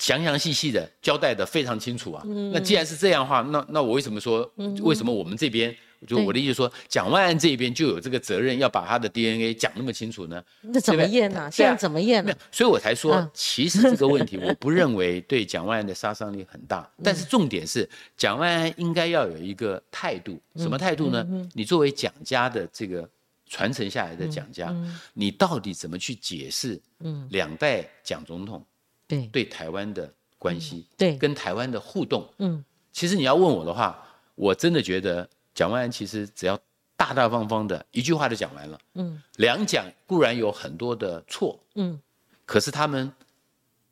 [0.00, 2.24] 详详细细的交代的非常清楚啊。
[2.52, 5.72] 那既然是这样的话，那那我为什么说，为什么我们这边？
[6.06, 10.42] 就我的意思说，蒋万安这边就有这个责任，要把他的 DNA 讲那么清楚呢？
[10.62, 11.50] 那怎么验呢？
[11.52, 12.34] 现在怎么验呢？
[12.50, 16.90] 所以我才说，其实这个问题 我不认为对蒋万安的杀伤力很大。
[17.04, 17.86] 但是重点是，
[18.16, 21.22] 蒋万安应该要有一个态度，什么态度呢？
[21.52, 23.06] 你作为蒋家的这个
[23.46, 24.74] 传承下来的蒋家，
[25.12, 26.80] 你到底怎么去解释？
[27.00, 28.64] 嗯，两代蒋总统
[29.10, 34.02] 对对台湾的关系，对跟台湾的互动，嗯，其实你要问我的话，
[34.34, 35.28] 我真的觉得。
[35.52, 36.58] 蒋万安其实只要
[36.96, 38.80] 大大方方的一句话就讲完了。
[38.94, 42.00] 嗯，两蒋固然有很多的错，嗯，
[42.46, 43.12] 可是他们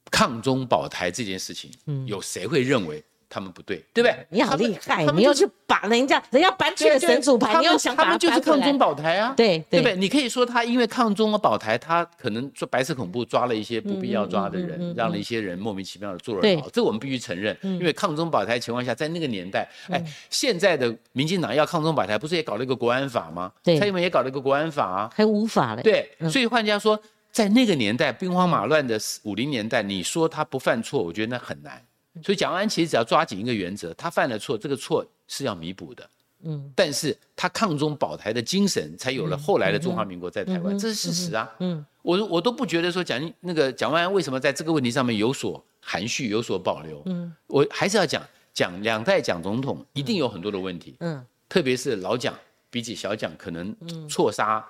[0.09, 3.05] 抗中保台这件事情，嗯，有谁会认为？
[3.31, 4.27] 他们不对，对不对？
[4.31, 9.97] 你好厉害，你要去把人家人家搬去了神主牌，你要想他们就是抗中保台啊，对对不对？
[9.97, 17.57] 你可以说他因为抗中和保台，他可能做白色恐怖抓了一些不必要抓的人，让了一些人莫名其妙的坐了牢，这我们必须承认。
[17.63, 23.53] 因为抗中保台情况下，在那个年代，哎，现在的民进党要抗中保台，不是也搞了一个国安法吗？
[23.65, 25.83] 蔡英文也搞了一个国安法啊，还无法嘞。
[25.83, 26.99] 对，所以换句话说，
[27.31, 31.83] 在那个年代兵荒马乱的五零年代，你说他不犯错，我觉得那很难。
[32.23, 36.09] 所以蒋万安其实只要抓紧一个原则，他犯了错，这个错是要弥补的。
[36.45, 41.51] 嗯，但是他抗中保台的精神，才有了后来的中华民国在台湾，这是事实啊。
[41.59, 47.03] 嗯，我我都不觉得说蒋那个蒋万安为什么在这个问题上面有所含蓄、有所保留。
[47.07, 48.23] 嗯，我还是要讲，
[48.55, 50.95] 蒋两代蒋总统一定有很多的问题。
[51.01, 52.33] 嗯，特别是老蒋
[52.71, 53.75] 比起小蒋，可能
[54.09, 54.65] 错杀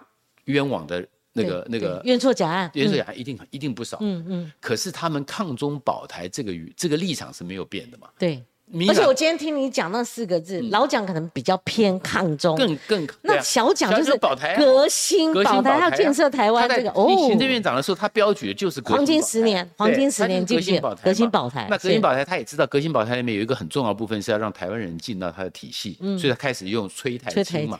[0.44, 1.06] 冤枉的。
[1.32, 3.98] 那个那个冤错假案，冤错假案一定一定不少。
[4.00, 4.52] 嗯嗯。
[4.60, 8.08] 可是他们抗中保台这个语这个立场是没有变的嘛？
[8.18, 8.42] 对。
[8.86, 17.08] 而且我今天听你讲那四个字，老蒋可能比较偏抗中，更更那小蒋就是保台革新保台，他建设台湾这个哦。
[17.26, 21.02] 行政院长的时候，他标举的就是黄金十年，黄金十年革新保台。
[21.02, 21.66] 革新保台。
[21.70, 27.78] 那革新保台，他也知道革新保台里面有一个很重要部分是要让台湾人进到他的体系，所以他开始用催台青嘛。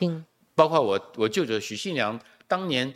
[0.55, 2.91] 包括我我舅舅许信良当年。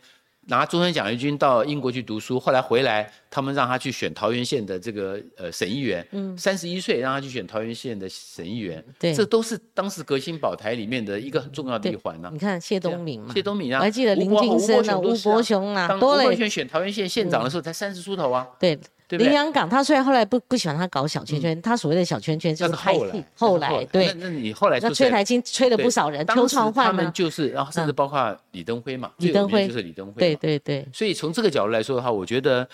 [0.48, 12.30] 拿终身奖学金到英国去读书，后来回来，他们让他去选桃园县的这个呃省议员，嗯，三十一岁让他去选桃园县的省议员，对，这都是当时革新保台里面的一个很重要的一环呢。
[12.34, 18.80] 你看谢东敏嘛，谢东敏啊，我还记得林金生啊，吴伯雄啊，当吴伯雄选桃园县县长的时候才三十出头啊，对。
[19.18, 24.08] 林洋港，他虽然后来不不喜欢他搞小圈圈，他所谓的小圈圈就是后来后来对。
[24.08, 30.88] 那那你后来那崔台金吹了不少人，邱创焕他们就是，然后甚至包括李登辉嘛，李登辉就是李登辉，对对对。
[30.94, 32.68] 所以从这个角度来说的话，我觉得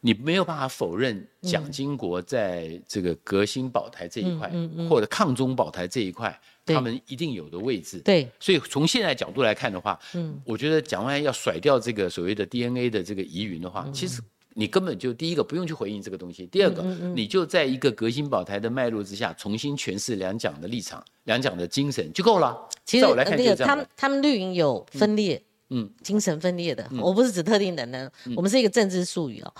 [0.00, 4.52] 你没有办法否认蒋经国在这个革新保台这一块，
[4.88, 7.98] 或者抗中保台这一块，他们一定有的位置。
[8.00, 8.28] 对。
[8.38, 14.20] 所以从现在角度来看的话，嗯，我觉得蒋万安要甩掉这个所谓的 DNA 的这个疑云的话，其实。
[14.58, 16.82] 你根本就第一个不用去回应这个东西，第二个，
[17.14, 22.58] 你就在一个革新保台的脉络之下，重新诠释两蒋的立场、两蒋的精神就够了。
[22.84, 25.40] 其实那个他们他们绿营有分裂，
[25.70, 29.54] 嗯，精神分裂的，我不是指特定的人，我们是一个政治术语哦。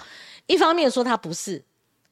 [0.48, 1.62] 一方面说他不是，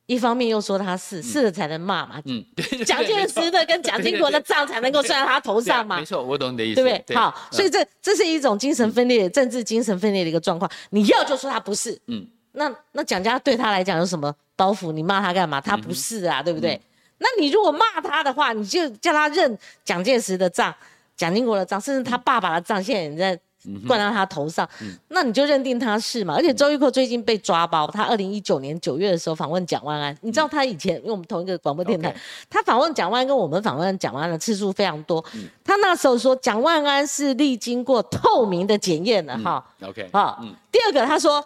[0.06, 2.22] 一方面又说他是，是了才能骂嘛。
[2.26, 2.44] 嗯，
[2.86, 5.98] 蒋介石的跟蒋经国的账才能够算在他头上嘛。
[5.98, 7.16] 没错，我懂你的意思，对不对？
[7.16, 10.70] 好，所以这这是一种精神分裂、政治精神分裂的一个状况。
[10.90, 12.24] 你要就说他不是，嗯。
[12.56, 14.90] 那那蒋家对他来讲有什么包袱？
[14.90, 15.60] 你骂他干嘛？
[15.60, 16.80] 他不是啊，对不对？
[17.18, 20.74] 那你如果骂他的话，你就叫他认蒋介石的账、
[21.16, 23.40] 蒋经国的账，甚至他爸爸的账，现在也在
[23.86, 24.68] 灌到他头上，
[25.08, 26.34] 那你就认定他是嘛？
[26.34, 32.14] 而且周玉蔻最近被抓包，他二零一九年九月的时候访问蒋万安，你知道他以前因为我们同一个广播电台，
[32.48, 35.24] 他访问蒋万安跟我们访问蒋万安的次数非常多。
[35.64, 39.64] 他那时候说蒋万安是历经过透明的检验的哈。
[39.82, 40.42] OK，好，
[40.72, 41.44] 第二个他说。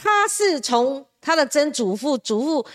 [0.00, 2.66] 他是从他的曾祖父、祖父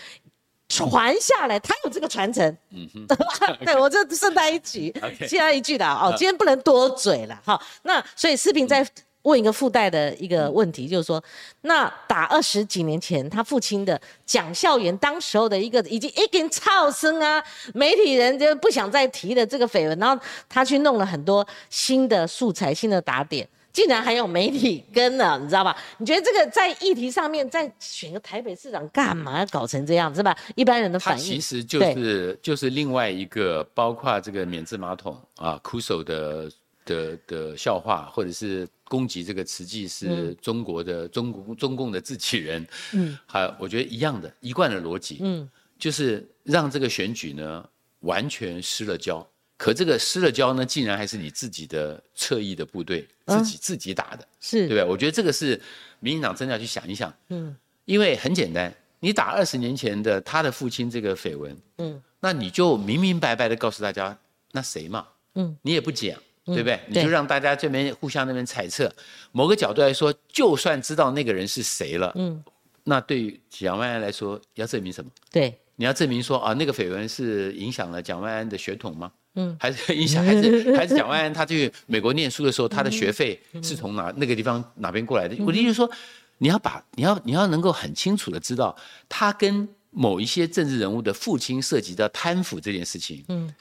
[0.68, 2.44] 传下来，他有这个传承。
[2.70, 3.06] 嗯哼，
[3.64, 4.92] 对我这顺带一举，
[5.28, 6.14] 接他一句的哦。
[6.16, 7.60] 今天不能多嘴了哈。
[7.82, 8.86] 那所以视频在
[9.22, 11.22] 问一个附带的一个问题，就是说，
[11.62, 23.48] 那打二十几年前他父亲的蒋孝严当时候的一个已经一根噪声啊，媒体人就不想再提的这个绯闻，然后他去弄了很多新的素材、新的打点。
[23.74, 25.76] 竟然还有媒体跟了，你知道吧？
[25.98, 30.34] 你觉得这个在议题上面，再选个台北市长干嘛要搞成这样，是吧？
[30.54, 36.48] 一般人的反应，其实就是就是另外一个，包括这个免治马桶啊，哭手的
[36.84, 47.68] 的的笑话，或者是攻击这个慈济是中国的中共中共的自己人，嗯，还我觉得一样的，一贯的逻辑，嗯，就是让这个选举呢
[48.00, 49.26] 完全失了焦。
[49.64, 54.58] 可这个失了焦呢，竟然还是你自己的侧翼的部队自己自己打的，是。
[54.58, 54.84] 对不对？
[54.84, 55.58] 我觉得这个是
[56.00, 64.14] 民进党真的要去想一想，嗯，因为很简单，你打二十年前的他的父亲这个绯闻，嗯，那你就明明白白的告诉大家，
[64.52, 66.78] 那谁嘛，嗯，你也不讲，对不对？
[66.88, 68.94] 你就让大家这边互相那边猜测，
[69.32, 72.44] 某个角度来说，就算知道那个人是谁了，嗯，
[72.82, 75.10] 那对于蒋万安来说，要证明什么？
[75.32, 79.10] 对，你要证明说啊，那个绯闻是影响了蒋万安的血统吗？
[79.34, 85.36] 嗯，还是影响，还是还是蒋万安他去美国念书的时候，他的学费是从哪那个地方哪边过来的？
[85.44, 85.90] 我的意思说，
[86.38, 88.76] 你要把你要你要能够很清楚的知道，
[89.08, 93.52] 他跟某一些政治人物的父亲涉及到贪腐这件事情，嗯，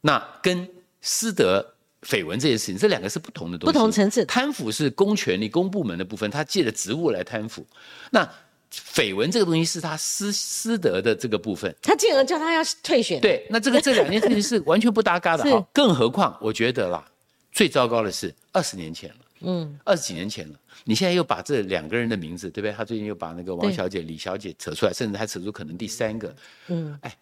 [0.00, 0.68] 那跟
[1.00, 1.64] 私德
[2.02, 4.24] 绯闻这件事情，这两个是不同的东西，不同层次。
[4.24, 7.64] 贪腐是公权力、公部门的部分，他借了职务来贪腐，
[8.10, 8.28] 那。
[8.70, 13.20] 绯闻这个东西是他私私德的这个部分，他进而叫他要退选。
[13.20, 15.44] 对，那这个这两件事情是完全不搭嘎的。
[15.50, 15.66] 哈。
[15.72, 17.04] 更何况，我觉得啦，
[17.52, 20.54] 最糟糕的是二十年前了，嗯，二十几年前了，
[20.84, 22.72] 你现在又把这两个人的名字，对不对？
[22.72, 26.34] 他最近又把那个王小姐、李小姐扯出来，甚至还扯出可能第三个，
[26.68, 27.16] 嗯，哎，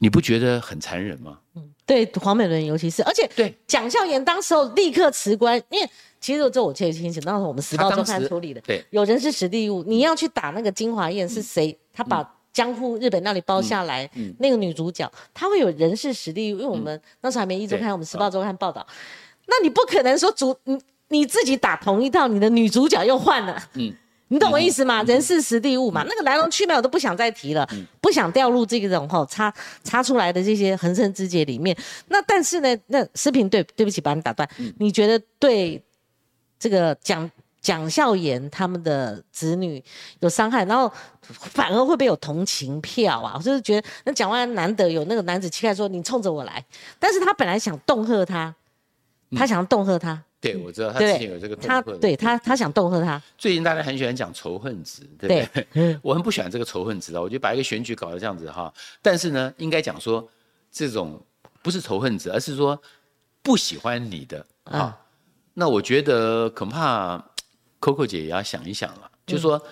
[0.00, 1.38] 你不觉得很残忍吗？
[1.54, 5.88] 嗯，对，黄美伦尤其是，而且对蒋孝严当时候立刻辞官，因为。
[6.22, 11.74] 其实这我记得清楚，当时我们《时报周刊》处理的，对，有人是实地物，你要去打那个金华宴是谁？
[11.94, 14.06] 他把江户日本那里包下来，
[14.38, 18.86] 那个女主角，她会有人事实地物，因为我们那时候还没一周刊，我们《时报周刊》报道，
[19.46, 23.90] 那你不可能说主你你自己打同一套，你的女主角又换了，嗯，
[24.30, 25.02] 你懂我意思吗？
[25.02, 27.68] 人事实地物嘛，那个来龙去脉我都不想再提了，
[28.00, 29.52] 不想掉入这种哈插
[29.84, 31.76] 插出来的这些横生枝节里面。
[32.08, 35.82] 那但是呢，那视频对对不起把你打断，你觉得对？
[36.62, 37.30] 这个蒋
[37.62, 39.82] 蒋孝严他们的子女
[40.18, 43.32] 有伤害，然后反而会不会有同情票啊？
[43.34, 46.62] 我就是觉得那蒋万安难得有那个男子气概，说你冲着我来，
[46.98, 48.54] 但是他本来想恫吓他，
[49.36, 50.22] 他想恫吓他。
[50.40, 53.22] 对，我知道他之前有这个他对他他想恫吓他。
[53.36, 55.98] 最近大家很喜欢讲仇恨值，对不对？
[56.02, 58.72] 我很不喜欢这个仇恨值啊，我觉得把一个选举搞得这样子哈。
[59.02, 60.26] 但是呢，应该讲说
[60.72, 61.22] 这种
[61.62, 62.80] 不是仇恨值，而是说
[63.42, 64.98] 不喜欢你的啊。
[65.52, 67.22] 那我觉得恐怕
[67.78, 69.62] ，Coco 姐也要想一想了，就是说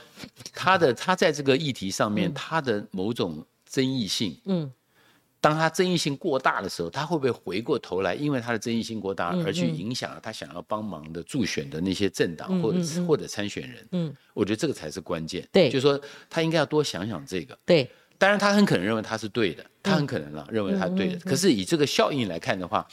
[0.53, 4.71] 他的他在这个议题上面，他的某种争议性，嗯。
[5.41, 13.89] 当他争议性过大的时候，他会不会回过头来，因为他的争议性过大而去影响了他想要帮忙的助选的那些政党或者或者参选人？
[13.93, 15.47] 嗯，我觉得这个才是关键。
[15.53, 17.57] 对，就是说他应该要多想想这个。
[17.65, 21.19] 对，当然他很可能认为他是对的，他很可能啊认为他对的。
[21.21, 22.85] 可是以这个效应来看的话，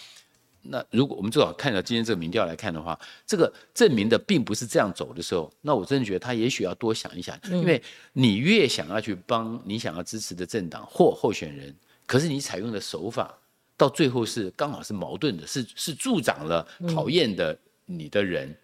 [0.62, 7.82] 那如果我们最好看到今天这个民调来看的话，这个证明的并不是这样走的时候，那我真的觉得他也许要多想一想，因为
[8.14, 11.76] 你越想要去帮你想要支持的政党或候选人。
[12.06, 13.38] 可是你采用的手法，
[13.76, 18.56] 到最后是刚好是矛盾的，是是助长了讨厌的你的人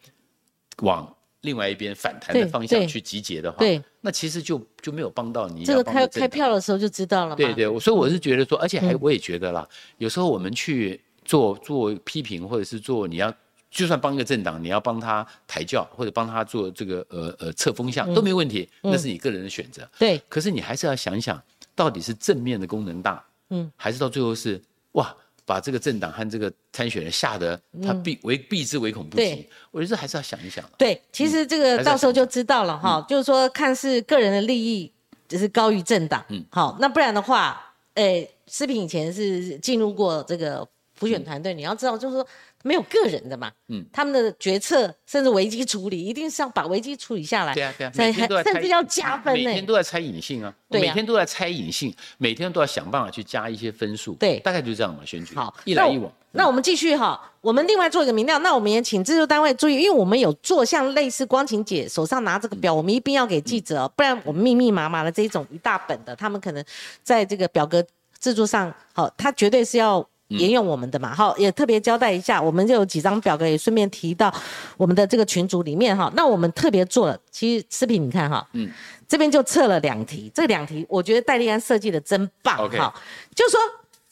[0.78, 5.66] 往另外一边反弹的方向去集结的话，对，那其实就就没有帮到你。
[5.66, 7.36] 这个开开票的时候就知道了。
[7.36, 9.68] 对对，所以我是觉得说，而且还我也觉得啦，
[9.98, 13.34] 有时候我们去做做批评，或者是做你要
[13.72, 19.89] 就算帮一个政党，你要帮他抬轿或者帮他做这个呃呃测风向都没问题，那是你个人的选择。
[19.98, 21.42] 对，可是你还是要想想
[21.74, 23.24] 到底是正面的功能大。
[23.52, 24.60] 嗯，还是到最后是
[24.93, 29.47] 哇，把这个政党和这个参选人吓得他避为避之唯恐不及。
[29.70, 30.64] 我觉得这还是要想一想。
[30.78, 34.91] 对，其实这个到时候就知道了哈，就是说看是个人的利益
[35.30, 36.26] 只是高于政党。
[36.30, 37.62] 嗯，好，那不然的话，
[37.93, 42.28] 诶，视频以前是进入过这个普选团队，你要知道就是说。
[42.64, 55.36] 没有个人的嘛，嗯，他们的决策甚至危机处理，一定是要把危机处理下来，对啊对啊，每天都甚至要加分每天都在猜隐性啊，每天都在猜隐性，每天都要想办法去加一些分数，对，大概就这样嘛，选举。
[55.36, 55.53] 好。
[55.66, 56.12] 一来一往。
[56.34, 66.64] 那我们继续哈，我们另外做一个民调，那我们也请制作单位注意，因为我们有做像类似光晴姐手上拿这个表，我们一定要给记者，不然我们密密麻麻的这种一大本的，他们可能
[67.03, 67.86] 在这个表格
[68.20, 70.07] 制作上，好，他绝对是要。
[70.38, 74.34] 沿用我们的嘛，好，也特别交代一下，我们就有几张表格，也顺便提到
[74.78, 76.12] 我们的这个群组里面哈。
[76.16, 78.72] 那我们特别做了，其实视频你看哈，嗯，
[79.08, 82.94] 这边就测了两题，这两题我觉得戴立安设计的真棒哈。
[83.36, 83.60] 就说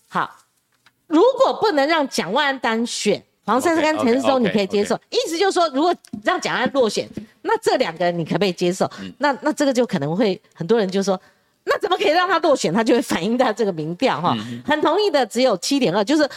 [0.07, 0.29] 好，
[1.07, 7.07] 如果不能让蒋万安单选，黄珊珊跟陈世忠你可以接受，意思就是说，如果让蒋万安落选，
[7.41, 8.89] 那这两个人你可不可以接受？
[9.19, 11.19] 那那这个就可能会很多人就说。
[11.71, 12.73] 那怎么可以让他落选？
[12.73, 16.27] 他就会反映到这个民调哈，很同意的只有七点二，就是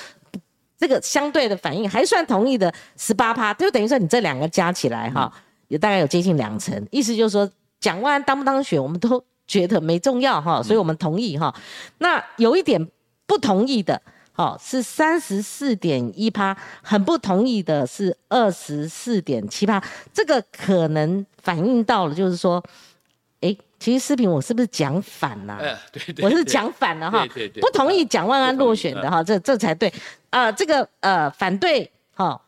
[0.77, 5.33] 这个相对的反应还算同意的十八趴，就等于说你这两个加起来哈，
[5.69, 6.87] 也大概有接近两成。
[6.91, 11.55] 意思就是说，蒋万安当不当选，我们都觉得没重要哈，所以我们同意哈。
[11.99, 12.87] 那有一点
[13.27, 14.03] 不同意的，
[14.33, 22.63] 好是三十四点一趴，很不同意的是二十四点七趴，这个可能反映到了，就是说。
[23.83, 25.59] 哎，其实视频我是不是讲反了？
[25.61, 27.27] 嗯，对对，我是讲反了哈。
[27.27, 29.93] 对对对，不同意蒋万安落选的哈，这这才对。
[30.31, 32.41] 呃，这个呃反对哈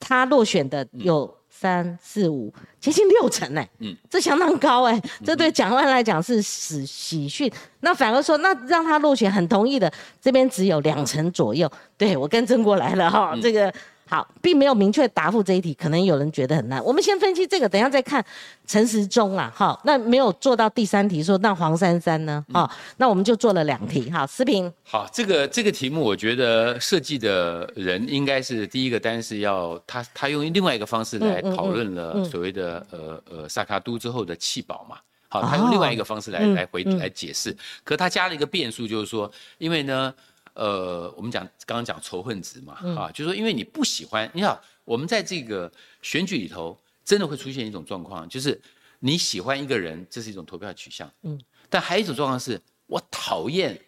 [0.00, 7.50] 他落选的有三四五，接近六成哎，嗯，这相当高哎，这对蒋万安来讲是喜喜讯。
[7.80, 11.70] 那反而说，那让他落选很同意的这边只有两成左右。
[11.96, 13.72] 对我跟曾过来了哈，这个。
[14.10, 16.84] 好，并没有明确答复这一题，可能有人觉得很难。
[16.84, 18.22] 我们先分析这个，等下再看
[18.66, 19.52] 陈时中啊。
[19.54, 22.44] 好，那没有做到第三题，说那黄珊珊呢？
[22.52, 24.10] 好，那我们就做了两题。
[24.10, 24.72] 好，思平。
[24.82, 34.96] 好，这个这个题目，我觉得设计的人应该是第一个，单是要他他用另外一个方式来讨论了所谓的呃呃萨卡都之后的弃保嘛。
[35.28, 40.12] 好，他用另外一个方式来来回来解释，可他加了一个变数，就是说，因为呢。
[40.54, 45.70] 呃，我们讲刚刚讲仇恨值嘛，啊，就是说，因为你不喜欢，你好，我们在这个
[46.02, 48.60] 选举里头，真的会出现一种状况，就是
[48.98, 51.38] 你喜欢一个人，这是一种投票取向，嗯，
[51.68, 53.80] 但还有一种状况是，我讨厌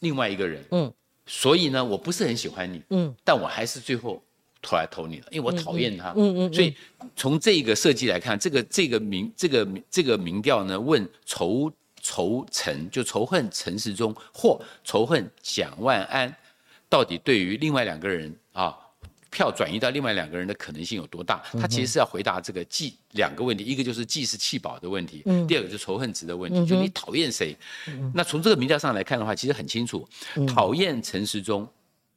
[0.00, 0.92] 另外一个人，嗯，
[1.26, 4.22] 所以呢，我不是很喜欢你，嗯，但我还是最后
[4.62, 6.74] 投来投你了，因为我讨厌他，嗯嗯，所以
[7.14, 11.72] 从这个设计来看，这个这个民这个这个民调呢，问仇。
[12.08, 16.32] 仇陈就仇恨陈时中或仇恨蒋万安，
[16.88, 18.72] 到底对于另外两个人啊
[19.28, 21.42] 票转移到另外两个人的可能性有多大？
[21.60, 27.56] 他其实是要回答这个既两个问题，一个就是既是弃保的问题，第二个就是仇恨值的问题，就你讨厌谁？
[28.14, 30.08] 那从这个民调上来看的话，其实很清楚，
[30.46, 31.68] 讨厌陈时中，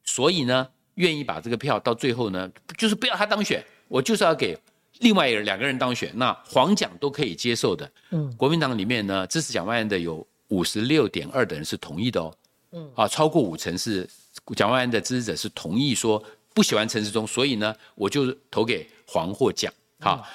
[0.06, 4.56] 所以呢愿意把这个票到最后呢，就是不要他当选，我就是要给。
[5.00, 7.90] 另外两个人当选，那黄蒋都可以接受的。
[8.12, 12.36] 嗯，国民党里面呢，支持蒋万安的有五十六点二的人是同意的哦。
[12.72, 14.08] 嗯，啊，超过五成是
[14.56, 16.22] 蒋万安的支持者是同意说
[16.54, 19.74] 不喜欢陈世忠，所以呢，我就投给黄或蒋。
[20.02, 20.28] 好，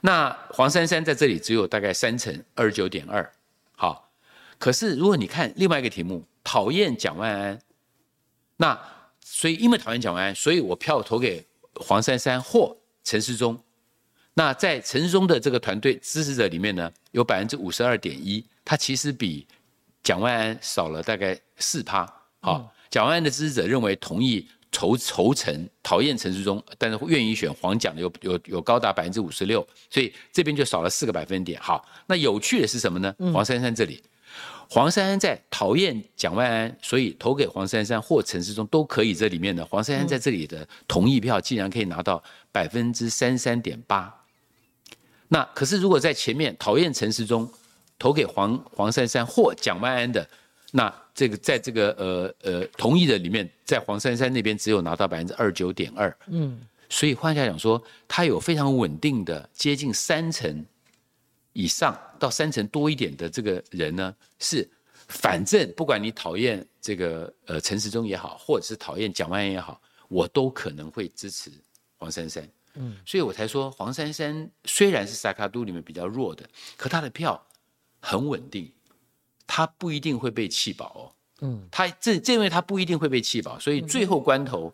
[0.00, 3.32] 那黄珊珊在这里只有大概三成二十九点二。
[3.76, 4.10] 好，
[4.58, 7.60] 可是如果你看另外一个题目，讨厌蒋万安，
[8.56, 8.76] 那
[9.20, 13.56] 所以因为讨厌蒋万安，所以我票投给黄珊珊或陈时中。
[14.38, 19.44] 那在陈时中的这个团队支持者里面呢，有百分之五十二点一，他其实比
[20.04, 22.06] 蒋万安少了大概四趴。
[22.40, 31.60] 好，蒋万安的支持者认为同意筹筹陈，讨厌陈世忠，但是愿意选黄蒋的有有有高达百分之五十六，所以这边就少了四个百分点。
[31.60, 33.12] 好，那有趣的是什么呢？
[33.34, 34.00] 黄珊珊这里。
[34.70, 39.12] 黄珊珊在讨厌蒋万安，所以投给黄珊珊或陈世忠都可以。
[39.12, 42.22] 这里面的黄珊珊在这里的同意票竟然可以拿到
[42.52, 44.14] 百分之三三点八。
[45.28, 47.48] 那可是如果在前面讨厌陈时中，
[47.98, 50.28] 投给黄黄珊珊或蒋万安的，
[50.72, 56.16] 那这个在这个呃呃同意的里面，在黄珊珊那边只有拿到百分之二九点二。
[56.26, 60.64] 嗯，所以换下讲说，他有非常稳定的接近三成。
[61.54, 64.68] 以上到三成多一点的这个人呢，是
[65.08, 71.50] 反正不管你讨厌这个呃陈时中也好，或者是讨厌蒋万安也好，我都可能会支持
[71.96, 72.48] 黄珊珊。
[72.74, 77.46] 嗯，所以我才说黄珊珊虽然是萨卡都里面比较弱的，可他的票
[78.00, 78.72] 很稳定，
[79.46, 81.02] 他不一定会被弃保哦。
[81.40, 84.72] 嗯，他正正因为他不一定会被弃保，所以最后关头，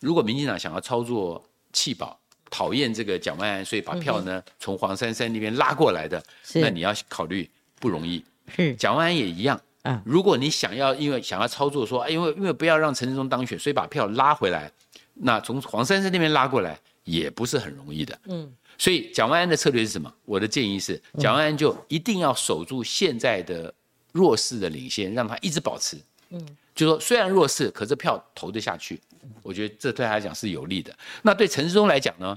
[0.00, 2.18] 如果民进党想要操作弃保。
[2.54, 6.22] 讨厌这个蒋万安，所以把票呢从黄珊珊那边拉过来的，
[6.56, 8.22] 那你要考虑不容易。
[8.54, 9.58] 是蒋万安也一样。
[9.84, 14.70] 嗯，如果你想要因为想要操作说，因为因为不要让陈志忠当选，所以把票拉回来，
[15.14, 18.18] 那从黄珊珊那边拉过来也不是很容易的。
[18.24, 20.12] 嗯，所以蒋万安的策略是什么？
[20.24, 23.72] 我的建议是，蒋万安就一定要守住现在的
[24.12, 25.96] 弱势的领先，让他一直保持。
[26.30, 29.00] 嗯，就说虽然弱势，可是票投得下去。
[29.42, 30.96] 我觉得这对他来讲是有利的。
[31.22, 32.36] 那对陈世忠来讲呢？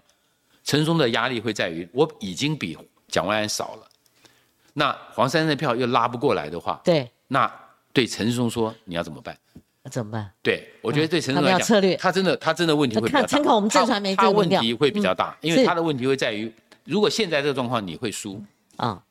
[0.64, 3.88] 陈世忠的压力会在于，我已经比蒋万安少了。
[4.74, 7.52] 那黄珊珊的票又拉不过来的话，对，那
[7.94, 9.38] 对陈世忠说，你要怎么办？
[9.90, 10.32] 怎么办？
[10.42, 13.28] 对，我觉得对陈世忠来讲，他真的他真的问题会比较大。
[13.28, 16.52] 参考我们正传媒他问题会比较大，因为他的问题会在于，
[16.84, 18.44] 如果现在这个状况你会输
[18.78, 19.02] 啊，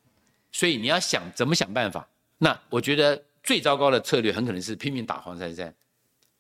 [0.53, 2.07] 所以你要想怎么想办法。
[2.39, 5.73] 那我觉得最糟糕的策略很可能是拼命打黄珊珊。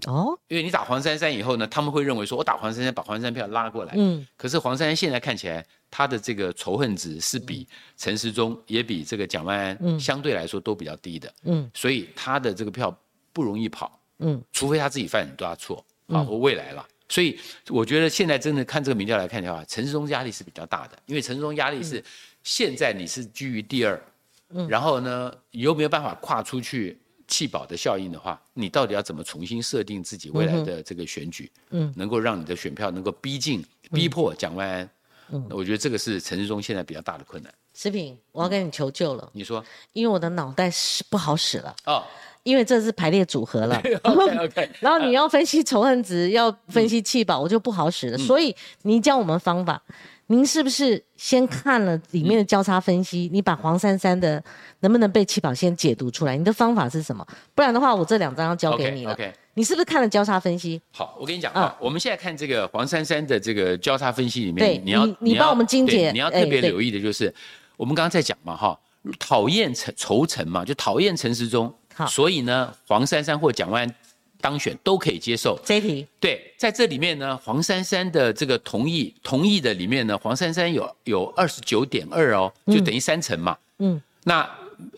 [0.06, 3.94] 哦，因为你打黄珊珊以后呢，他们会认为说，我打黄珊珊把黄珊珊票拉过来。
[3.96, 7.66] 嗯，可是黄珊珊现在看起来，他的这个仇恨值是比
[7.96, 11.32] 陈时中也比这个蒋万安相对来说都比较低的。
[11.44, 12.94] 嗯，所以他的这个票
[13.32, 13.98] 不容易跑。
[14.18, 16.86] 嗯，除非他自己犯很大错啊，或未来了。
[17.08, 17.38] 所以
[17.68, 22.02] 我觉得现在真的看这个民调来看的话，陈世忠压力是比较大的，因为陈世忠压力是
[22.42, 24.02] 现在你是居于第二，
[24.50, 26.98] 嗯，然后呢，你又没有办法跨出去。
[27.26, 31.50] 弃保的效应的话，你到底要怎么重新设定自己未来的这个选举？
[31.70, 34.90] 嗯，能够让你的选票能够逼近、逼迫蒋万安？
[35.30, 37.52] 嗯，我觉得这个是陈志忠现在比较大的困难。
[37.72, 39.26] 食品，我要跟你求救了。
[39.32, 41.74] 你说，因为我的脑袋是不好使了。
[41.86, 42.04] 哦，
[42.44, 43.82] 因为这是排列组合了。
[44.04, 48.18] OK， 然后你要分析仇恨值，要分析气保，我就不好使了。
[48.18, 49.82] 所以你教我们方法。
[50.28, 53.28] 您是不是先看了里面的交叉分析？
[53.30, 54.42] 你把黄珊珊的
[54.80, 56.34] 能不能被气保先解读出来？
[56.34, 57.24] 你的方法是什么？
[57.54, 59.12] 不然的话，我这两张要交给你了。
[59.12, 60.80] OK，你是不是看了交叉分析？
[60.92, 67.32] 好，我跟你讲啊，我们现在看这个黄珊珊的这个交叉分析里面，你要你帮我们精简，你要特别留意的就是，
[67.76, 68.80] 我们刚刚在讲嘛哈，
[69.18, 71.70] 讨厌陈仇陈嘛，就讨厌陈时中，
[72.08, 73.94] 所以呢，黄珊珊或蒋万安。
[74.40, 75.58] 当选都可以接受。
[75.64, 83.56] 这题，对，在这里面呢，黄珊珊的这个同意同意的里面呢，黄珊珊有有二十九点二哦，就等于三成嘛。
[83.78, 84.46] 嗯，那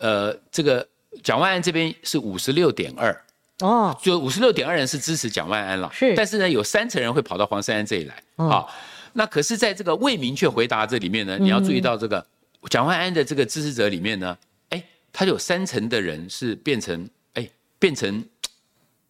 [0.01, 0.85] 呃，这个
[1.23, 3.23] 蒋万安这边是五十六点二。
[3.59, 8.21] 哦，就五十六点二人是支持蒋万安了，是，但是呢，有三成人会跑到黄珊珊这里来。
[8.35, 8.69] 好，
[9.13, 12.25] 那可是在这个未明确回答这里面呢，你要注意到这个
[12.69, 14.56] 蒋万安的这个支持者里面呢，哎，
[15.11, 17.49] 他有三成的人是变成哎
[17.79, 18.23] 变成。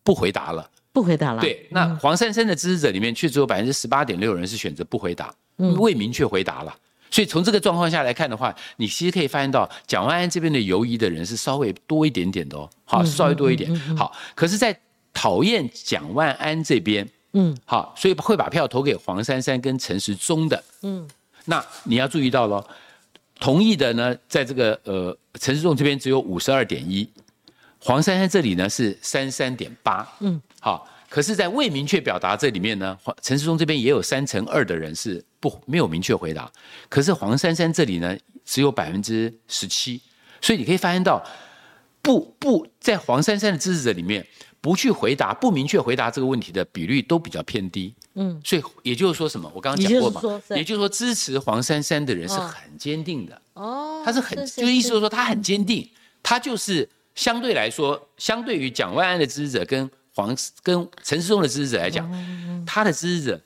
[0.04, 1.42] 不回答了，不回答了。
[1.42, 6.74] 对，那黄珊珊的支持者里面，却只有百分之十八点六人是选择不回答，未明确回答了。
[7.12, 13.76] 所以从这个状况下来看的话，你其实可以发现到蒋万安这边的犹疑的人是稍微多一点点的哦，好，稍微多一点。
[13.98, 14.80] 好，可是，在
[15.14, 21.06] 讨厌蒋万安这边，嗯，好，所以会把票投给黄珊珊跟陈时中的，嗯，
[21.44, 22.66] 那你要注意到喽，
[23.40, 27.10] 同意的呢，在这个呃陈时中这边只有五十二点一。
[27.80, 36.52] 黄珊珊这里呢是三三点八，嗯，好，可是，在未明确表达这里面呢，黄陈世忠这边也有三乘二的人是不没有明确回答，
[36.90, 40.02] 可是黄珊珊这里呢只有百分之十七，
[40.42, 41.24] 所以你可以发现到，
[42.02, 44.26] 不不在黄珊珊的支持者里面，
[44.68, 55.90] 不去回答不明确回答这个问题的比率都比较偏低，嗯，所以也就是说什么，我刚刚讲过嘛，也就是说支持黄珊珊的人是很坚定的，哦，他是很就意思说他很坚定，
[56.22, 56.90] 他就是。
[57.18, 62.08] 相对来说，相对于蒋万安的支持者跟黄跟陈世忠的支持者来讲，
[62.64, 63.42] 他的支持者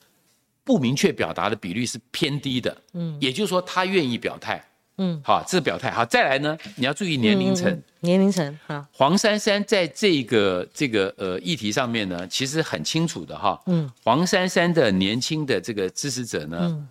[0.66, 4.62] 不明确表达的比率是偏低的，嗯，也就是说他愿意表态，
[5.04, 16.88] 嗯，好，这是表态，好，再来呢，你要注意年龄层，年龄层，好，黄珊珊在这个这个呃议题上面呢，其实很清楚的哈，嗯，黄珊珊的年轻的这个支持者呢，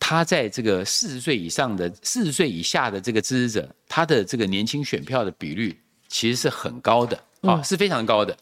[0.00, 8.36] 他在这个四十岁以上的、四十岁以下的这个支持者，他的这个年轻选票的比率其实是很高的，啊，是非常高的，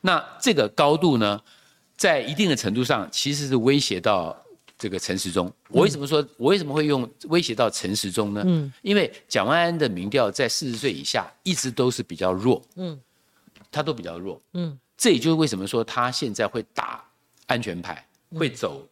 [0.00, 1.40] 那这个高度呢？
[1.96, 4.34] 在一定的程度上，其实是威胁到
[4.80, 5.52] 这个陈时中。
[5.68, 8.42] 我为什么说，我为什么会用威胁到陈时中呢？
[8.46, 12.98] 嗯，因为蒋万安的民调在四十岁以下一直都是比较弱，嗯，
[13.70, 17.04] 他都比较弱，嗯，这也就是为什么说他现在会打
[17.46, 18.04] 安全牌，
[18.34, 18.84] 会走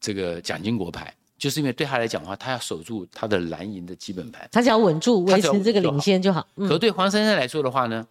[0.00, 6.46] 这个蒋经国牌，就是因为对他来讲的话，他要守住他的蓝营的基本盘，他只要稳住维持这个领先就好。
[6.56, 8.06] 可对黄珊珊来说的话呢？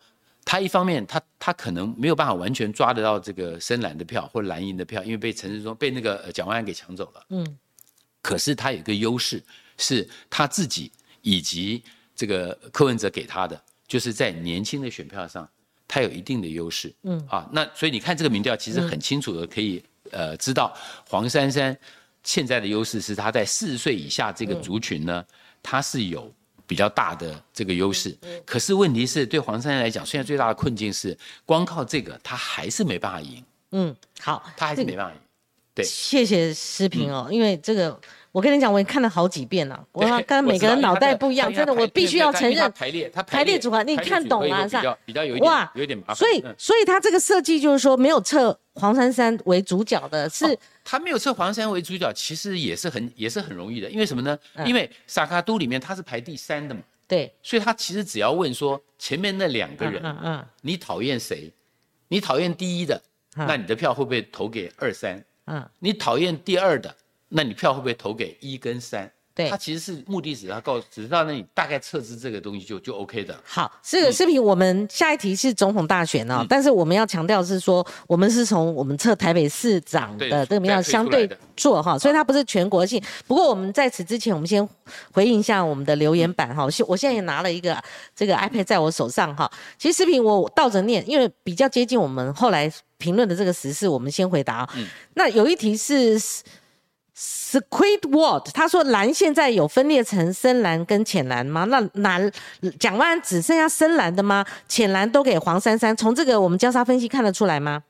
[0.46, 7.26] 他一方面，他他可能没有办法完全抓得到这个深蓝的票或蓝银的票，因为被陈世忠被那个蒋万安给抢走了。
[7.30, 7.58] 嗯，
[8.22, 9.42] 可是他有一个优势，
[9.78, 10.92] 是他自己
[11.22, 11.82] 以及
[12.16, 15.50] 这个柯文哲给他的，就是在年轻的选票上，
[15.88, 16.94] 他有一定的优势。
[17.04, 19.82] 嗯，啊，那所以你看这个民调，其实很清楚的可以
[20.12, 20.76] 呃知道，
[21.08, 21.76] 黄珊珊
[22.24, 25.26] 现在的优势是他在四十岁以下这个族群呢，
[25.64, 26.32] 他是有。
[26.74, 31.16] 比较大的这个优势，可是问题是对黄珊珊来讲，现在最大的困境是，
[31.46, 33.46] 光靠这个他还是没办法赢。
[33.74, 35.20] 嗯，好，他还是没办法赢。
[35.76, 38.00] 对，谢谢诗平哦，因为这个
[38.34, 39.82] 我跟你讲，我也看了好几遍了。
[39.94, 42.70] 我跟每个人脑袋不一样，真的，我必须要承认。
[42.72, 44.68] 排列，他排列组合，你看懂吗？
[44.68, 44.98] 是吧？
[45.06, 46.16] 比较有哇，有点麻烦。
[46.16, 50.58] 所以，所以他这个设计就是说，没有测黄珊珊为主角的，是。
[50.84, 54.38] 他没有测黄山为主角，其实也是很也是很容易的，因为什么呢？
[54.66, 61.54] 因为萨卡都里面他是排第三的嘛，对，所以他其实只要问说前面那两个人，嗯嗯，你讨厌谁？
[62.08, 63.00] 你讨厌第一的，
[63.36, 65.24] 那你的票会不会投给二三？
[65.46, 66.94] 嗯，你讨厌第二的，
[67.36, 69.12] 那你票会不会投给一跟三？
[69.36, 73.36] 对，他其实是目的，只要告，只是让你大概测试这个东西就就 OK 的。
[73.44, 81.28] 好，这个视频我们下一题是总统大选哦，但是我们要强调是说，我们是从我们测台北市长的这个民调相对
[81.58, 83.02] 做哈，所以它不是全国性。
[83.26, 84.70] 不过我们在此之前，我们先
[85.12, 86.68] 回应一下我们的留言板哈。
[86.88, 87.76] 我现在也拿了一个
[88.16, 89.52] 这个 iPad 在我手上哈。
[89.80, 94.70] 其实视频我倒着念，因为比较接近我们后来评论的这个时事，我们先回答。
[94.76, 96.22] 嗯，那有一题是。
[97.16, 101.66] Squidward，他说蓝现在有分裂成深蓝跟浅蓝吗？
[101.66, 102.32] 那蓝
[102.80, 104.44] 讲完只剩下深蓝的吗？
[104.68, 105.96] 浅蓝都给黄珊珊？
[105.96, 107.84] 从这个我们交叉分析看得出来吗？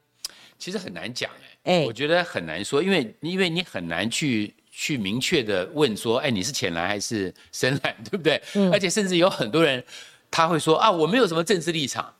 [0.59, 1.29] 其实很难讲
[1.63, 8.41] 哎，哎，我觉得很难说，因为因为你很难去去明确的问说，哎，你是浅蓝还是深蓝，对不对？
[8.55, 8.69] 嗯。
[8.73, 9.81] 而且甚至有很多人
[10.29, 12.13] 他会说啊，我没有什么政治立场。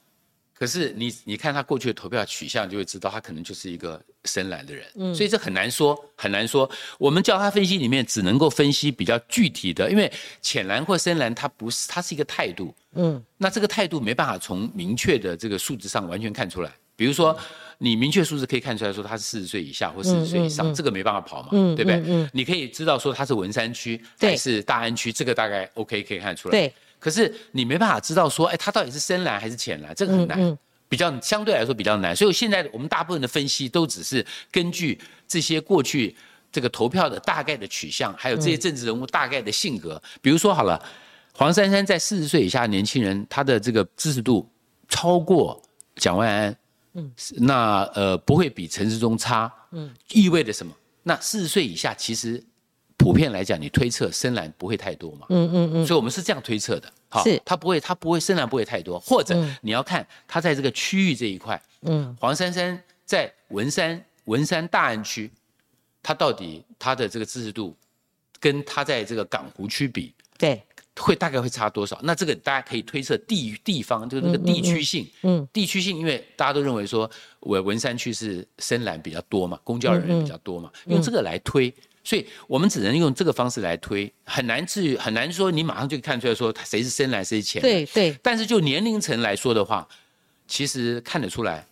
[0.54, 6.70] 可是你你看他过去的投票取向，就会知道他可能就是一个深蓝的人，嗯，所以这很难说，很难说。
[6.98, 10.10] 我们叫他分析里面只能够分析比较具体的，因为
[10.42, 16.72] 浅蓝或深蓝，它不是，它是一个态度，嗯，那这个态度没办法从明确的这个数字上完全看出来。
[16.96, 17.36] 比如说，
[17.80, 22.02] 你明确数字可以看出来说他是四十岁以下或四十岁以上，这个没办法跑嘛，对不对？
[22.06, 26.52] 嗯，你可以知道说他是文山区还是大安区，这个大概 OK 可以看出来。
[26.52, 26.74] 对。
[27.04, 32.16] 可是你没办法知道说，哎，它到底是深蓝还是浅蓝，这个很难，比较相对来说比较难。
[32.16, 34.98] 所以现在我们大部分的分析都只是根据
[35.28, 36.16] 这些过去
[36.50, 40.02] 这个投票的大概的取向，还有这些政治人物大概的性格。
[40.22, 40.82] 比如说好了，
[41.34, 44.50] 黄珊珊在四十岁以下的年轻人，他的这个支持度
[44.88, 45.62] 超过
[45.98, 46.58] 蒋万安，
[46.94, 50.74] 嗯，那呃不会比陈世忠差，嗯，意味着什么？
[51.04, 52.42] 那四十岁以下其实。
[53.04, 55.28] 普遍来讲，你推测深蓝不会太多嘛？
[55.30, 55.86] 嗯嗯嗯。
[55.86, 65.30] 所以我们是这样推测的，好，是它不会，它不会深蓝不会太多，或者你要看它在这个区域这一块，嗯，黄珊珊在文山文山大安区，
[66.02, 67.76] 它到底它的这个支持度，
[68.40, 70.64] 跟它在这个港湖区比，对，
[70.96, 72.00] 会大概会差多少？
[72.04, 77.10] 那这个大家可以推测地地方就是那个地区性，嗯，地区性，因为大家都认为说
[77.42, 81.74] 我文山区是深蓝比较多嘛，公交人员比较多嘛，用这个来推。
[82.04, 87.72] 所以我们只能用这个方式来推，很难至于很难说你马上就看出来说谁是深蓝谁是浅蓝。
[87.72, 88.20] 对对。
[88.22, 89.88] 但是就年龄层来说的话，
[90.48, 91.66] 其实看得出来，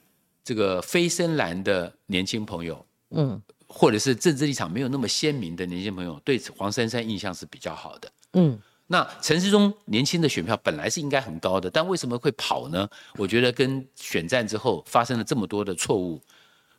[0.44, 8.12] 这个非深蓝的年轻朋友，嗯，或者是政治立场没有那么鲜明的年轻朋友，对黄珊珊印象是比较好的。
[8.34, 8.58] 嗯。
[8.88, 12.90] 那陈世忠年轻的选票本来是应该很高的，但为什么会跑呢？
[13.16, 16.22] 我觉得跟选战之后发生了这么多的错误。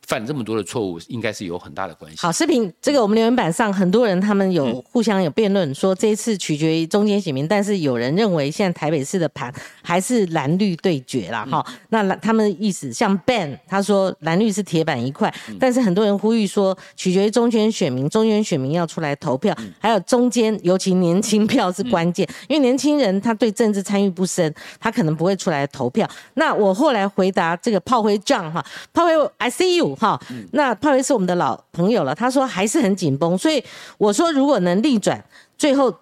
[0.05, 2.17] 犯这么多的错误，应该是有很大的关系。
[2.19, 11.45] 好，视频这个我们留言板上很多人他们有互相有辩论，说这一次取决于中间选民，但是有人认为现在台北市的盘还是蓝绿对决啦。
[11.49, 11.65] 哈。
[11.89, 26.09] 那蓝他们意思像 Ben 他说蓝绿是铁板一块，但是很多人呼吁说取决于中间选民，中间选民要出来投票，还有中间尤其年轻票是关键，因为年轻人他对政治参与不深，他可能不会出来投票。
[26.33, 29.92] 那我后来回答这个炮灰 John 哈，炮灰 I see you。
[29.95, 30.21] 好，
[30.51, 32.13] 那炮灰是我们的老朋友了。
[32.13, 33.63] 他说还是很紧绷，所以
[33.97, 35.23] 我说如果能逆转，
[35.57, 35.93] 最后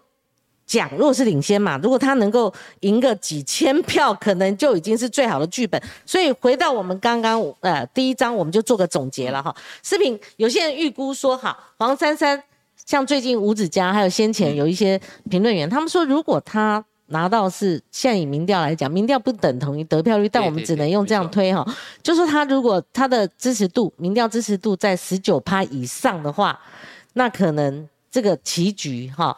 [0.66, 5.82] 讲若是领先嘛，如果他能够赢个几千票，可能就已经是最好的剧本。
[6.06, 9.56] 所以回到我们刚刚呃第一章，我们就做个总结了哈。
[9.84, 12.42] 视频有些人预估说，哈黄珊珊，
[12.86, 16.84] 像最近吴子嘉，还有先前有一些评论员，他们说如果他。
[17.12, 21.66] 拿到是现在以民调来讲，民调不等同于得票率，但我们只能用这样推哈，
[22.04, 26.60] 就说他如果他的支持度，民调支持度在十九趴以上的话，
[27.14, 29.38] 那可能这个棋局哈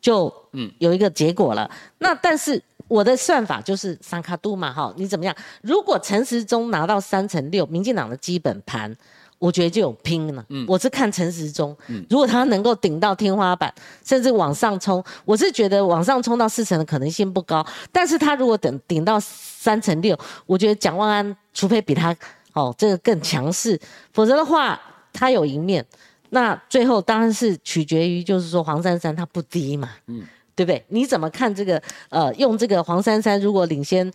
[0.00, 1.70] 就嗯有一个结果了。
[1.98, 5.34] 那但是我的算法就是三卡度嘛哈，你怎么样？
[5.62, 8.94] 如果陈时中拿到三成六，民进党的基本盘。
[9.42, 10.44] 我觉得就有拼了。
[10.50, 13.74] 嗯，我是看陈时中，嗯，如果他能够顶到天花板，
[14.04, 17.66] 甚至往上冲，我是觉得往上冲到四成的可能性不高。
[17.90, 20.16] 但是他如果等顶到三成六，
[20.46, 22.14] 我觉得蒋万安除非比他
[22.52, 23.76] 哦这个更强势，
[24.12, 24.80] 否则的话
[25.12, 25.84] 他有赢面。
[26.30, 30.22] 那最后当然是取决于就是说黄珊珊她不低嘛，嗯，
[30.54, 30.84] 对不对？
[30.86, 31.82] 你怎么看这个？
[32.10, 34.08] 呃，用这个黄珊珊如果领先。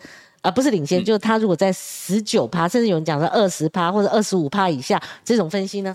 [0.47, 5.93] 啊，不是领先，就是他如果在十九趴，甚至有人讲说二十趴或者二十五趴以下，这种分析呢？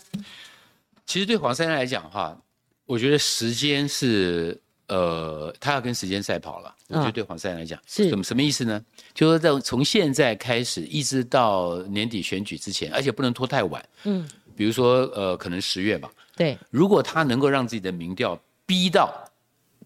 [1.06, 2.36] 其实对黄珊珊来讲的话，
[2.84, 6.74] 我觉得时间是呃，他要跟时间赛跑了。
[6.88, 8.78] 我觉得对黄珊珊来讲是什么什么意思呢？
[9.14, 13.82] 就是说在从现在开始一直到年底选举之前，而且不能拖太晚。
[14.04, 16.10] 嗯，比如说呃，可能十月吧。
[16.36, 19.10] 对，如果他能够让自己的民调逼到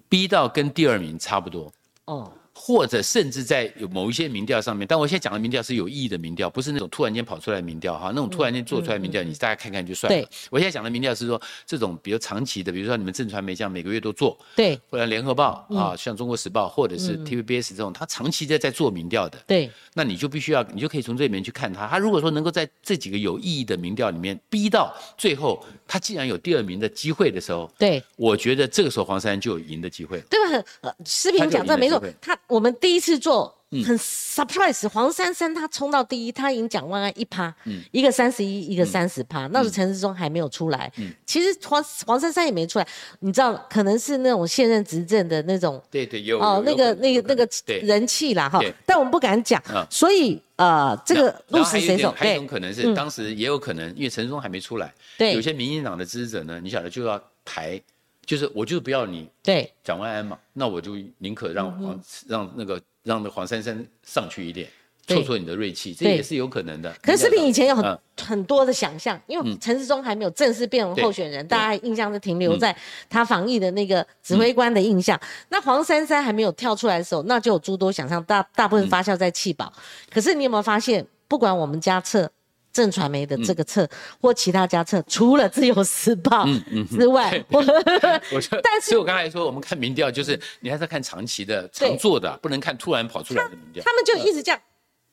[0.09, 1.73] 逼到跟第二名差不多。
[2.07, 2.33] 哦。
[2.59, 10.29] 或者甚至在有某一些民调上面，但我现在讲的民调是有意义的民调，不是那种突然间跑出来的民调哈，那种突然间做出来民调，你大家看看就算了。
[10.51, 30.65] 我现在讲的民调是说这种比如长期的，比如说你们正传媒这样每个月都做，对，或者联合报啊，像中国时报或者是 TVBS 这种，他长期的在做民调的，对，那你就必须要，你就可以从这里面去看他，他如果说能够在这几个有意义的民调里面逼到最后，他既然有第二名的机会的时候，对，我觉得这个时候黄珊就有赢的机会，对吧？
[30.81, 33.17] 呃，视频讲这没错，他我们第一次。
[33.19, 33.53] 做
[33.85, 37.53] 很 surprise，黄珊珊她冲到第一，她赢蒋万安一趴，
[37.91, 40.93] 一个三十一，一个三十趴，那时候陈世忠还没有出来。
[41.25, 42.87] 其实黄黄珊珊也没出来，
[43.21, 47.49] 你知道，可能是那种现任执政的那种，对对有哦，那个那个那个
[47.83, 52.13] 人气啦哈，但我们不敢讲，所以呃，这个鹿死谁手？
[52.17, 57.83] 还有一种可能是当时也有可能，因为陈时中还没出来，对，有些民进党的支持者呢，你晓得就要排。
[58.27, 64.68] 就是我就是不要你对蒋万安嘛，那我就宁可让黄让那个让那黄珊珊上去一点，
[65.07, 66.93] 挫挫你的锐气，这也是有可能的。
[67.01, 72.77] 可是视频以前有很很多的想象，因为陈世忠还没有正式变为候选人，大家印象是停留在
[73.09, 75.18] 他防疫的那个指挥官的印象。
[75.51, 79.72] 那黄珊珊还没有跳出来的时候，那就有诸多想象，大大部分发酵在气保。
[80.11, 82.29] 可是你有没有发现，不管我们家测。
[82.77, 83.89] 正传媒的这个测
[84.20, 86.47] 或其他家测，除了自由时报
[86.91, 87.62] 之外， 我
[88.62, 93.83] 但是，所以我刚才说，我们看民调，就是你还是要看长期的、常做的，不能看突然跑出来的民调。
[93.83, 94.61] 他们就一直这样，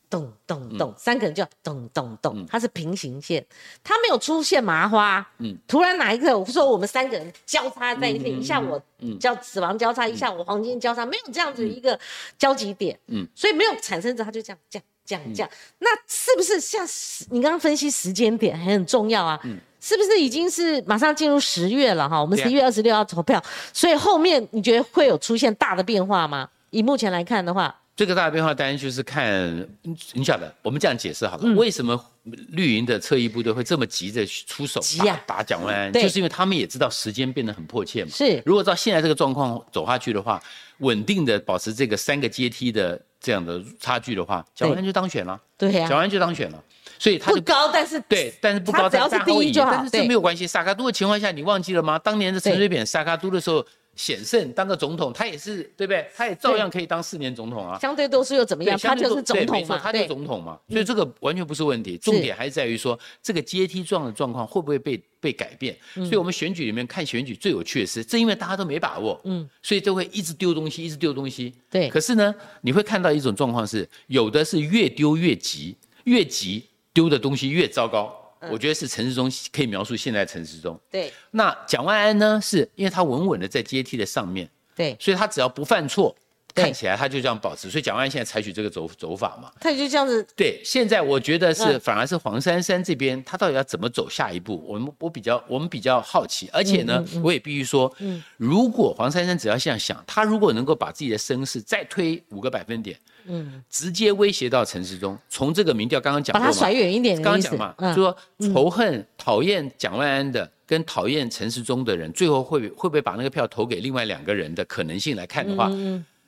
[0.10, 3.46] 咚咚咚，三个人就咚咚咚，它是平行线，
[3.82, 5.26] 它没有出现麻花。
[5.38, 8.82] 嗯，突然哪一个我说我们三个人交叉在一起，一下我
[9.20, 11.98] 叫死亡交叉，一下我黄金交叉，没有这样子一个
[12.38, 13.00] 交集点。
[13.08, 14.86] 嗯，所以没有产生着，他就这样这样。
[15.06, 15.50] 这样这样，
[15.80, 16.86] 那是不是像
[17.30, 19.40] 你刚刚分析时间点还很重要啊？
[19.44, 22.20] 嗯，是不是已经是马上进入十月了哈？
[22.20, 23.44] 我们十一月二十六要投票，
[23.74, 26.50] 所以后面你觉得会有出现大的变化吗？
[26.70, 29.68] 以目前来看的话，这个大的变化当然就是看
[30.14, 35.92] 你晓得，我们这样解释好了，为什么绿营的侧翼部队会这么急着出手打打蒋万安？
[35.92, 38.12] 就是因为他们也知道时间变得很迫切嘛。
[38.12, 40.42] 是，如果照现在这个状况走下去的话，
[40.80, 43.02] 稳定的保持这个三个阶梯的。
[43.24, 45.40] 这样的差距的话，蒋万安就当选了。
[45.58, 46.62] 对呀，蒋万安就当选了，
[47.00, 49.72] 所以他不高，但是对，但是不高，只要是第一就好。
[49.72, 50.46] 但是这没有关系。
[50.46, 51.98] 萨卡都的情况下，你忘记了吗？
[51.98, 53.66] 当年的陈水扁萨卡都的时候。
[53.96, 56.08] 险胜当个总统，他也是对不对？
[56.16, 57.78] 他也照样可以当四年总统啊。
[57.80, 58.78] 相对都是又怎么样？
[58.80, 60.60] 他就是总统嘛，他就是总统嘛。
[60.70, 61.98] 所以这个完全不是问题。
[61.98, 65.78] 重点还是在于说，这个阶梯状的状况会不会被被改变？
[65.94, 71.54] 所以我们选举里面看选举最有趣的是，正因为大家都没把握，嗯，所以就会一直丢东西，一直丢东西。
[71.70, 71.88] 对。
[71.90, 75.76] 可是呢，你会看到一种状况是，有的是越丢越急，
[76.06, 76.64] 越急
[76.94, 78.23] 丢的东西越糟糕。
[78.52, 80.80] 我觉得是陈世忠可以描述现在陈世忠。
[80.90, 82.40] 对，那蒋万安呢？
[82.42, 86.16] 是因为他稳稳的在阶梯的上面，对，所以他只要不犯错。
[86.56, 90.24] 看起来他就这样保持，所以蒋万安现在采取这个走走法嘛，他就这样子。
[90.36, 94.64] 对，现在我觉得是反而是黄珊珊这边，他到底要怎么走下一步？
[94.68, 97.92] 我们我比较我们比较好奇，而且呢，我也必须说，
[98.38, 115.72] 如果黄珊珊只要这样想，他如果能够把自己的声势再推五个百分点，嗯，直接威胁到陈世忠，从这个民调刚刚讲，把他甩远一点，刚刚讲嘛，就说仇恨讨厌蒋万安的跟讨厌陈世忠的人，最后会会不会把那个票投给另外两个人的可能性来看的话。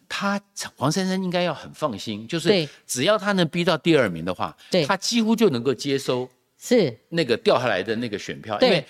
[0.08, 0.40] 他
[0.76, 4.56] 黄珊珊应该要很放心，就是只要他能逼到第二名的话，
[4.88, 6.30] 他几乎就能够接收
[6.60, 6.96] 是。
[7.10, 8.86] 那个掉下来的那个选票，因为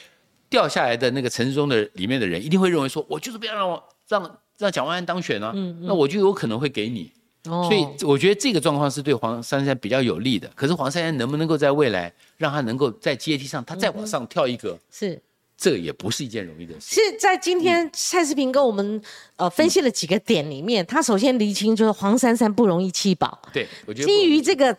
[0.50, 5.54] 掉下来的那个城市中的里面的人一定会认为说，我就是不要让我让让蒋万安当选啊，
[5.84, 7.10] 那我就有可能会给你，
[7.50, 10.50] 所以我觉得这个状况是对黄珊珊比较有利的。
[10.56, 14.78] 可是黄珊珊能不能够在未来让他能够在阶梯上他再往上跳一格？
[14.92, 15.22] 是。
[15.58, 16.96] 这也不是一件容易的事。
[16.96, 19.02] 是在今天蔡世平跟我们
[19.38, 23.42] 呃分析了几个点里面，他首先厘清就是黄珊珊不容易弃保。
[23.54, 24.78] 对，我觉得基于这个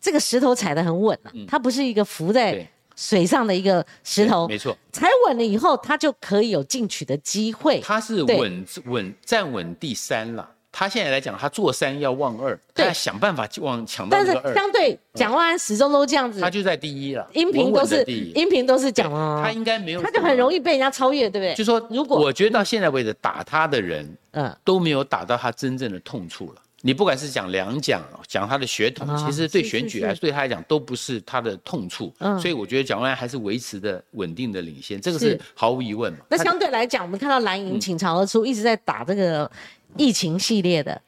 [0.00, 4.74] 这个石头踩得很稳啊，它不是一个浮在水上的一个石头，没错。
[4.92, 7.78] 踩稳了以后，它就可以有进取的机会。
[7.84, 10.48] 它是稳稳站稳第三了。
[10.76, 17.24] 他现在来讲，他做三要望二，他要想办法往抢到但是相对蒋万安始终都这样子，他就在第一了。
[17.32, 21.54] 音频都是音频都是蒋万安，他应该没有，他就很容易被人家超越，对不对？
[21.54, 26.60] 就说如果我觉得到现在为止打他的人，嗯，都没有打到他真正的痛处了。
[26.86, 32.12] 你不管是讲两蒋，讲他的血统，其实对选举来对他来讲都不是他的痛处。
[32.18, 36.18] 嗯，所以我觉得蒋万安还是维持的稳定的领先，这个是毫无疑问嘛。
[36.28, 39.50] 那相对来讲，我们看到蓝营倾巢而出，一直在打这个
[39.96, 41.00] 疫情系列的。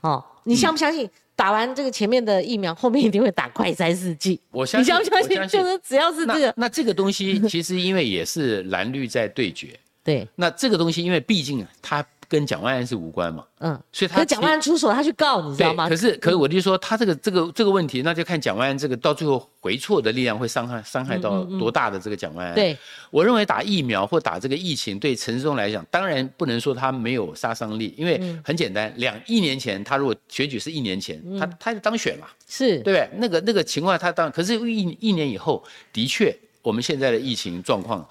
[0.00, 4.40] 哦，你相不相信打完这个前面的疫苗，后面一定会打快三四剂？
[4.50, 5.60] 我相信，你相不相信？
[5.60, 9.78] 就是只要是这个，那这个东西其实因为也是蓝绿在对决。
[10.04, 12.06] 对，那这个东西因为毕竟它。
[12.28, 13.44] 跟蒋万安是无关嘛？
[13.60, 15.88] 嗯，所以他蒋万安出手，他去告，你知道吗？
[15.88, 22.54] 可是，可是我就说，他这个这个这个问题，那就看蒋万安这个到最后回错的力量会伤害伤害到多大的这个蒋万安。
[22.54, 22.76] 对，
[23.10, 33.08] 我认为打疫苗或打这个疫情，对陈世忠来讲，当然不能说他没有杀伤力，因为很简单，两一年前他如果选举是一年前，他他就当选嘛，是对不对？
[33.18, 35.62] 那个那个情况他当，可是一一年以后，
[35.92, 38.06] 的确我们现在的疫情状况。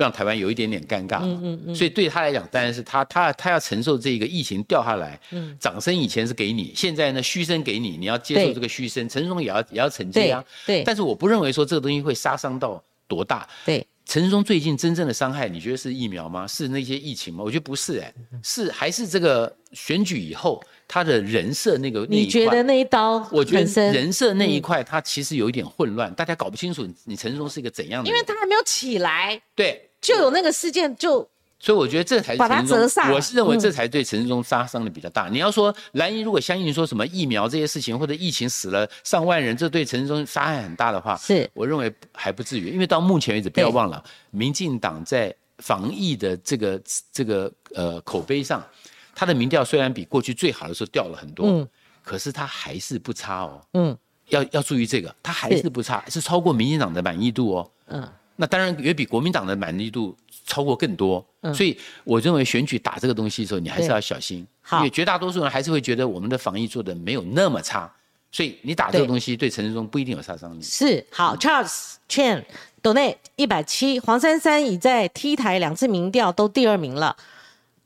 [0.00, 16.46] 让台湾有一点点尴尬，嗯嗯嗯，所以对他来讲，当然是他他他要承受这个疫情掉下来，嗯，掌声以前是给你，现在呢嘘声给你，你要接受这个嘘声，陈松也要也要承接啊，对，但是我不认为说这个东西会杀伤到多大，对，陈松最近真正的伤害，你觉得是疫苗吗？
[16.46, 17.44] 是那些疫情吗？
[17.44, 23.28] 我觉得不是，哎，是还是这个选举以后他的人设那个，你觉得那一刀？
[23.30, 29.89] 我觉得人设那一块，他其实有一点混乱，大家搞不清楚你陈松是一个怎样的，因为他还没有起来，对。
[30.00, 31.28] 就有那个事件，就
[31.58, 33.12] 所以我觉得这才是把它折煞。
[33.12, 35.28] 我是认为这才对陈世忠杀伤的比较大。
[35.28, 42.70] 你要说蓝营如果相信说什么疫苗这些事情，或者疫情死了上万人，这对陈世忠杀害很大的话，是我认为还不至于。
[42.70, 46.80] 因为到目前为止，不要忘了，民进党在防疫的这个
[47.12, 48.66] 这个呃口碑上，
[49.14, 51.68] 他的民调虽然比过去最好的时候掉了很多，嗯，
[52.02, 53.94] 可是他还是不差哦，嗯，
[54.30, 58.08] 要要注意这个，他还是不差，是超过民进党的满意度哦，嗯。
[58.40, 60.16] 那当然也比国民党的满意度
[60.46, 61.22] 超过更多，
[61.54, 67.92] 所以我认为选举打这个东西的时候，你还是要小心，因为绝大多数人还是会觉得我们的防疫做的没有那么差，
[68.32, 70.62] 所以你打这个东西对陈世忠不一定有杀伤力。
[70.62, 72.42] 是好，Charles Chen
[72.80, 77.14] 斗内一百七，黄珊珊已在 T 台两次民调都第二名了。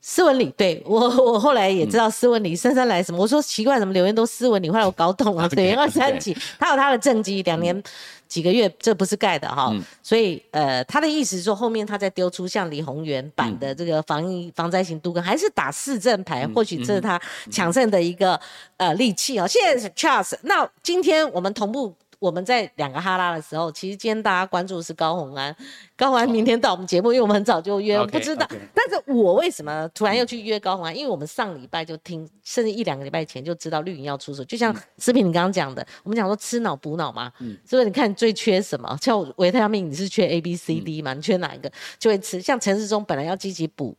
[0.07, 7.82] 斯文里对我，我后来也知道斯文里姗姗来什么，我说奇怪，怎么留言都斯文里，后来我搞懂了， 对，二三级，他有他的政绩，两年。
[8.26, 18.40] 几个月，这不是盖的哈，所以呃，他的意思是说，后面他再丢出像李宏源版的这个防疫防灾型都更，还是打市政牌，或许这是他抢胜的一个
[18.78, 19.46] 呃利器啊。
[19.46, 21.94] 谢谢 Charles，那今天我们同步。
[22.24, 25.54] 我们在两个哈拉的时候，其实今天大家关注的是高红安。
[25.94, 28.48] 高红安明天到我们节目，因为我们很早就约，不知道。
[28.48, 30.96] 但是我为什么突然又去约高红安？
[30.96, 34.42] 因为我们上礼拜就听，甚至一两个礼拜前就知道绿营要出手。
[34.44, 37.84] 就像视频你刚刚讲的，我们讲说吃脑补脑嘛，嗯，是不是？
[37.84, 38.96] 你看最缺什么？
[39.02, 41.12] 像维他命，你是缺 A、B、C、D 嘛？
[41.12, 42.40] 你缺哪一个就会吃。
[42.40, 43.94] 像陈世忠本来要积极补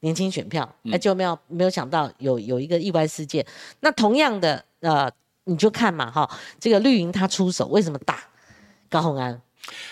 [0.00, 3.46] 年轻选票，那就没有没有想到有有一个意外事件。
[3.80, 5.10] 那同样的，呃。
[5.50, 6.30] 你就看嘛，哈，
[6.60, 8.22] 这个绿营他出手，为什么打
[8.88, 9.40] 高鸿安，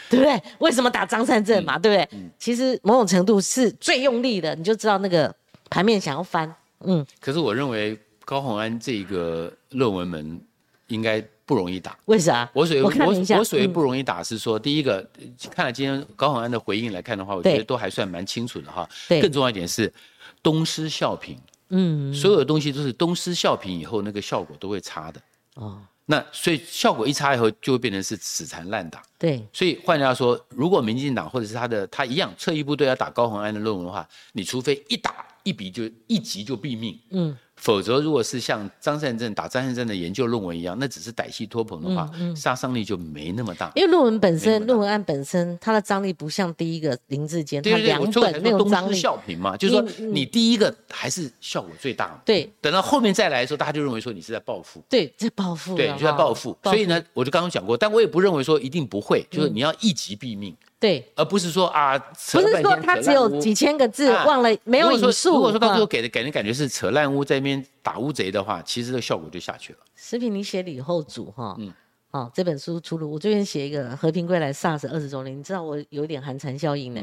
[0.08, 0.40] 对不对？
[0.60, 2.20] 为什么打张善政嘛，对不对？
[2.38, 5.34] 其实某种程度是最用力的，你就知道那个
[5.68, 6.54] 盘面想要翻，
[6.84, 7.04] 嗯。
[7.20, 10.40] 可是我认为高鸿安这个论文门
[10.86, 11.98] 应该不容易打。
[12.04, 12.48] 为啥？
[12.52, 12.92] 我所谓我
[13.36, 15.04] 我所谓不容易打是说，第一个，
[15.50, 18.88] 看了今天高鸿安的回应来看的话，我觉得都还算蛮清楚的哈。
[19.08, 19.20] 对。
[19.20, 19.92] 更重要一点是，
[20.40, 21.36] 东施效颦。
[21.70, 22.14] 嗯。
[22.14, 25.20] 所有的东西都是东施效颦以后，那个效果都会差的。
[25.58, 25.80] 哦。
[26.06, 29.02] 那所以效果一差以后，就会变成是死缠烂打。
[29.18, 29.46] 对。
[29.52, 36.98] 所以换句话说，如果民进党或者是他的他一样侧翼部队要打高鸿安的论文的话，你除非一打一笔就一击就毙命。
[37.10, 37.36] 嗯。
[37.58, 43.70] 否则，如果是像张善政打张善政的研究论文一样，那只是歹戏托棚的话，杀伤力就没那么大。
[43.74, 48.96] 因为论文本身，论文案本身，它的张力不像第一个林志坚，他两本那种张力。
[48.98, 49.82] 效颦嘛，就是说
[50.12, 52.20] 你第一个还是效果最大。
[52.24, 54.82] 对，等到后面再来的时候，大家就认为说你是在报复。
[54.88, 55.76] 对，在报复。
[55.76, 56.56] 对，你就在报复。
[56.64, 60.56] 所以呢，我就刚刚讲过，但我也不认为说一定不会，就是你要一击毙命。
[60.80, 65.30] 对，而不是说啊，不是说他只有几千个字，忘了没有引述。
[65.30, 69.78] 如果说到最后给的给人感觉是扯烂屋在那边打乌贼的话，其实这个效果就下去了。
[69.94, 71.72] 食品，你写李后主哈，嗯，
[72.10, 77.00] 哦，这本书出炉，我最近写一个和平归来 SARS 二十周年，你知道我有点寒蝉效应呢？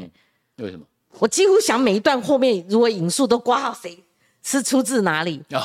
[0.57, 0.85] 为什么？
[1.19, 3.97] 我几乎想每一段后面如果引述都挂号谁
[4.43, 5.61] 是出自哪里哦，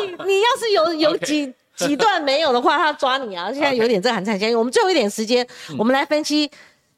[0.00, 3.52] 你你要是有 有几几段没有的话，他抓你啊！
[3.52, 4.56] 现在有点这寒蝉效应。
[4.56, 5.46] 我们最后一点时间，
[5.78, 6.50] 我们来分析。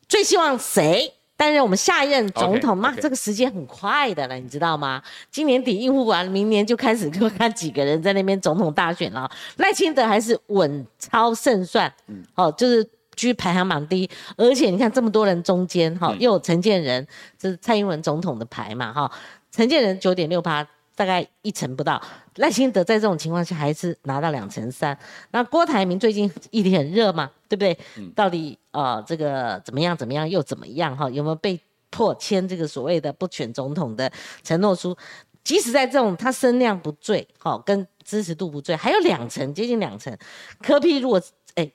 [0.08, 2.94] 最希望谁担任我们下一任总统嘛？
[3.00, 5.02] 这个时间很快的了，你知道吗？
[5.30, 9.30] 今年底应付完，明年就开始就看几个人在那边总统大选了。
[9.56, 14.10] 赖清德还是稳操胜算，嗯，哦，就是居排行榜第一。
[14.36, 17.06] 而且你看这么多人中间，哈，又有陈建仁，
[17.38, 19.10] 这是蔡英文总统的牌嘛，哈，
[19.52, 20.66] 陈建仁九点六八。
[20.96, 22.02] 大概一成不到，
[22.36, 24.98] 赖清德在这种情况下还是拿到两成三。
[25.30, 27.78] 那郭台铭最近议题很热嘛，对不对？
[28.16, 31.08] 到底呃这个怎么样怎么样又怎么样哈？
[31.10, 34.10] 有没有被迫签这个所谓的不选总统的
[34.42, 34.96] 承诺书？
[35.44, 40.16] 即使在这种他声量不坠，好跟支持度不坠，还有两成接近两成。
[40.60, 41.22] 柯批如果
[41.54, 41.70] 哎，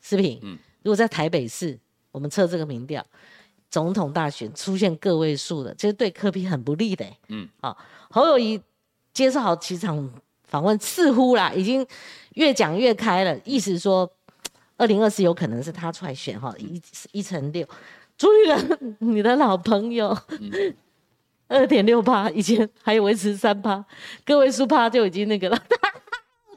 [0.00, 1.76] 视频，嗯，如果在台北市
[2.12, 3.04] 我们测这个民调，
[3.70, 7.76] 总统大选出现个位数的，这是对柯批很不利的，嗯，好。
[8.10, 8.60] 侯友谊
[9.12, 10.10] 接受好几场
[10.44, 11.86] 访问，似乎啦，已经
[12.34, 14.10] 越讲越开了，意思说，
[14.78, 16.80] 二零二四有可能是他出来选哈，一
[17.12, 17.68] 一成六。
[18.16, 20.16] 朱立伦，你的老朋友，
[21.46, 23.84] 二点六八，以前还有维持三趴，
[24.24, 26.07] 个位数趴就已经那个了，二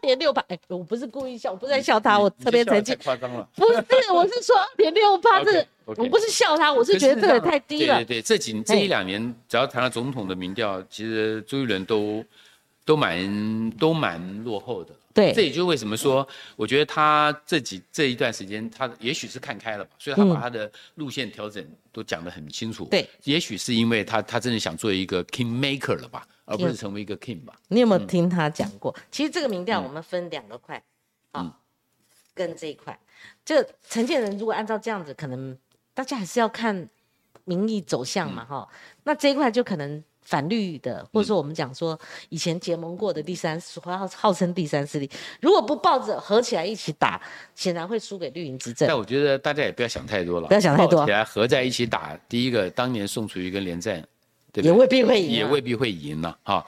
[0.01, 5.65] 点六八，哎，我不是故意笑，我不是在笑他，我特别澄清，夸张了， 不是，我是说二点六八这。
[5.83, 7.95] 我不是笑他，我是觉得这个太低了。
[7.97, 12.23] 对对对，这几这一两年，只要谈到总统的民调，其实朱一伦都
[12.85, 14.93] 都蛮都蛮落后的。
[15.13, 22.85] 对，这也就为什么说，我觉得他这几这一段时间，他也许是看开了吧，所以他把他的路线调整都讲得很清楚。
[22.85, 27.53] 对，也许是因为他他真的想做一个 king maker 了吧，而不是成为一个 king 吧。
[27.67, 28.95] 你有没有听他讲过？
[29.11, 30.83] 其实这个民调我们分两个块，
[31.31, 31.59] 啊，
[32.33, 32.99] 跟这一块，
[33.43, 35.57] 这个陈建仁如果按照这样子，可能。
[35.93, 36.87] 大家还是要看
[37.43, 38.65] 民意走向嘛，哈。
[39.03, 41.99] 那这一块就可能反绿的，或者说我们讲说
[42.29, 45.09] 以前结盟过的第三号号称第三势力，
[45.39, 47.21] 如果不抱着合起来一起打，
[47.55, 48.87] 显然会输给绿营执政。
[48.87, 54.01] 但我觉得大家也不要想太多了，不要想太多，起来合在一起打，第一个当年宋楚瑜跟连战，
[54.51, 56.65] 对也未必会赢，也未必会赢了，哈。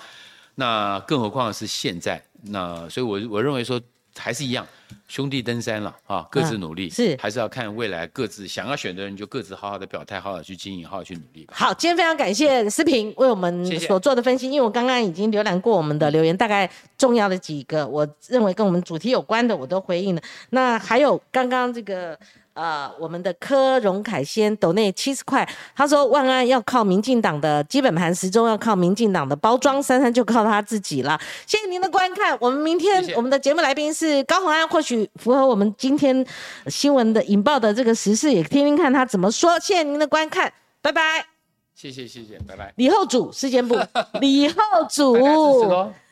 [0.56, 3.82] 那更何况是现在，那所以我我认为说。
[4.16, 4.64] 还是一样，
[5.08, 11.54] 兄弟登山了啊，各自努力是，还是要看未来各自想要选的人就各自好好的表态，好好去经营，好好去努力吧。
[11.56, 20.22] 好，今天非常感谢思平为我们所做的分析，因为我刚刚已经浏览过我们的留言，大概重要的几个，我认为跟我们主题有关的我都回应了。
[20.50, 22.18] 那还有刚刚这个。
[22.54, 31.20] 呃，我们的柯荣凯先抖内七十块，他说万安要靠民进党的基本盘，时钟要靠民进党的包装，珊珊就靠他自己了。
[31.48, 36.26] 谢谢您的观看，我们明天我们的节目来宾是高宏安，或许符合我们今天
[36.68, 39.60] 新闻的引爆的这个时事，也听听看他怎么说。
[39.60, 41.26] 谢谢您的观看，拜拜。
[41.74, 42.72] 谢谢谢谢，拜拜。
[42.78, 43.76] 李后主事件部，
[44.22, 44.56] 李后
[44.88, 45.18] 主，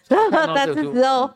[0.10, 1.32] 大家支持 哦。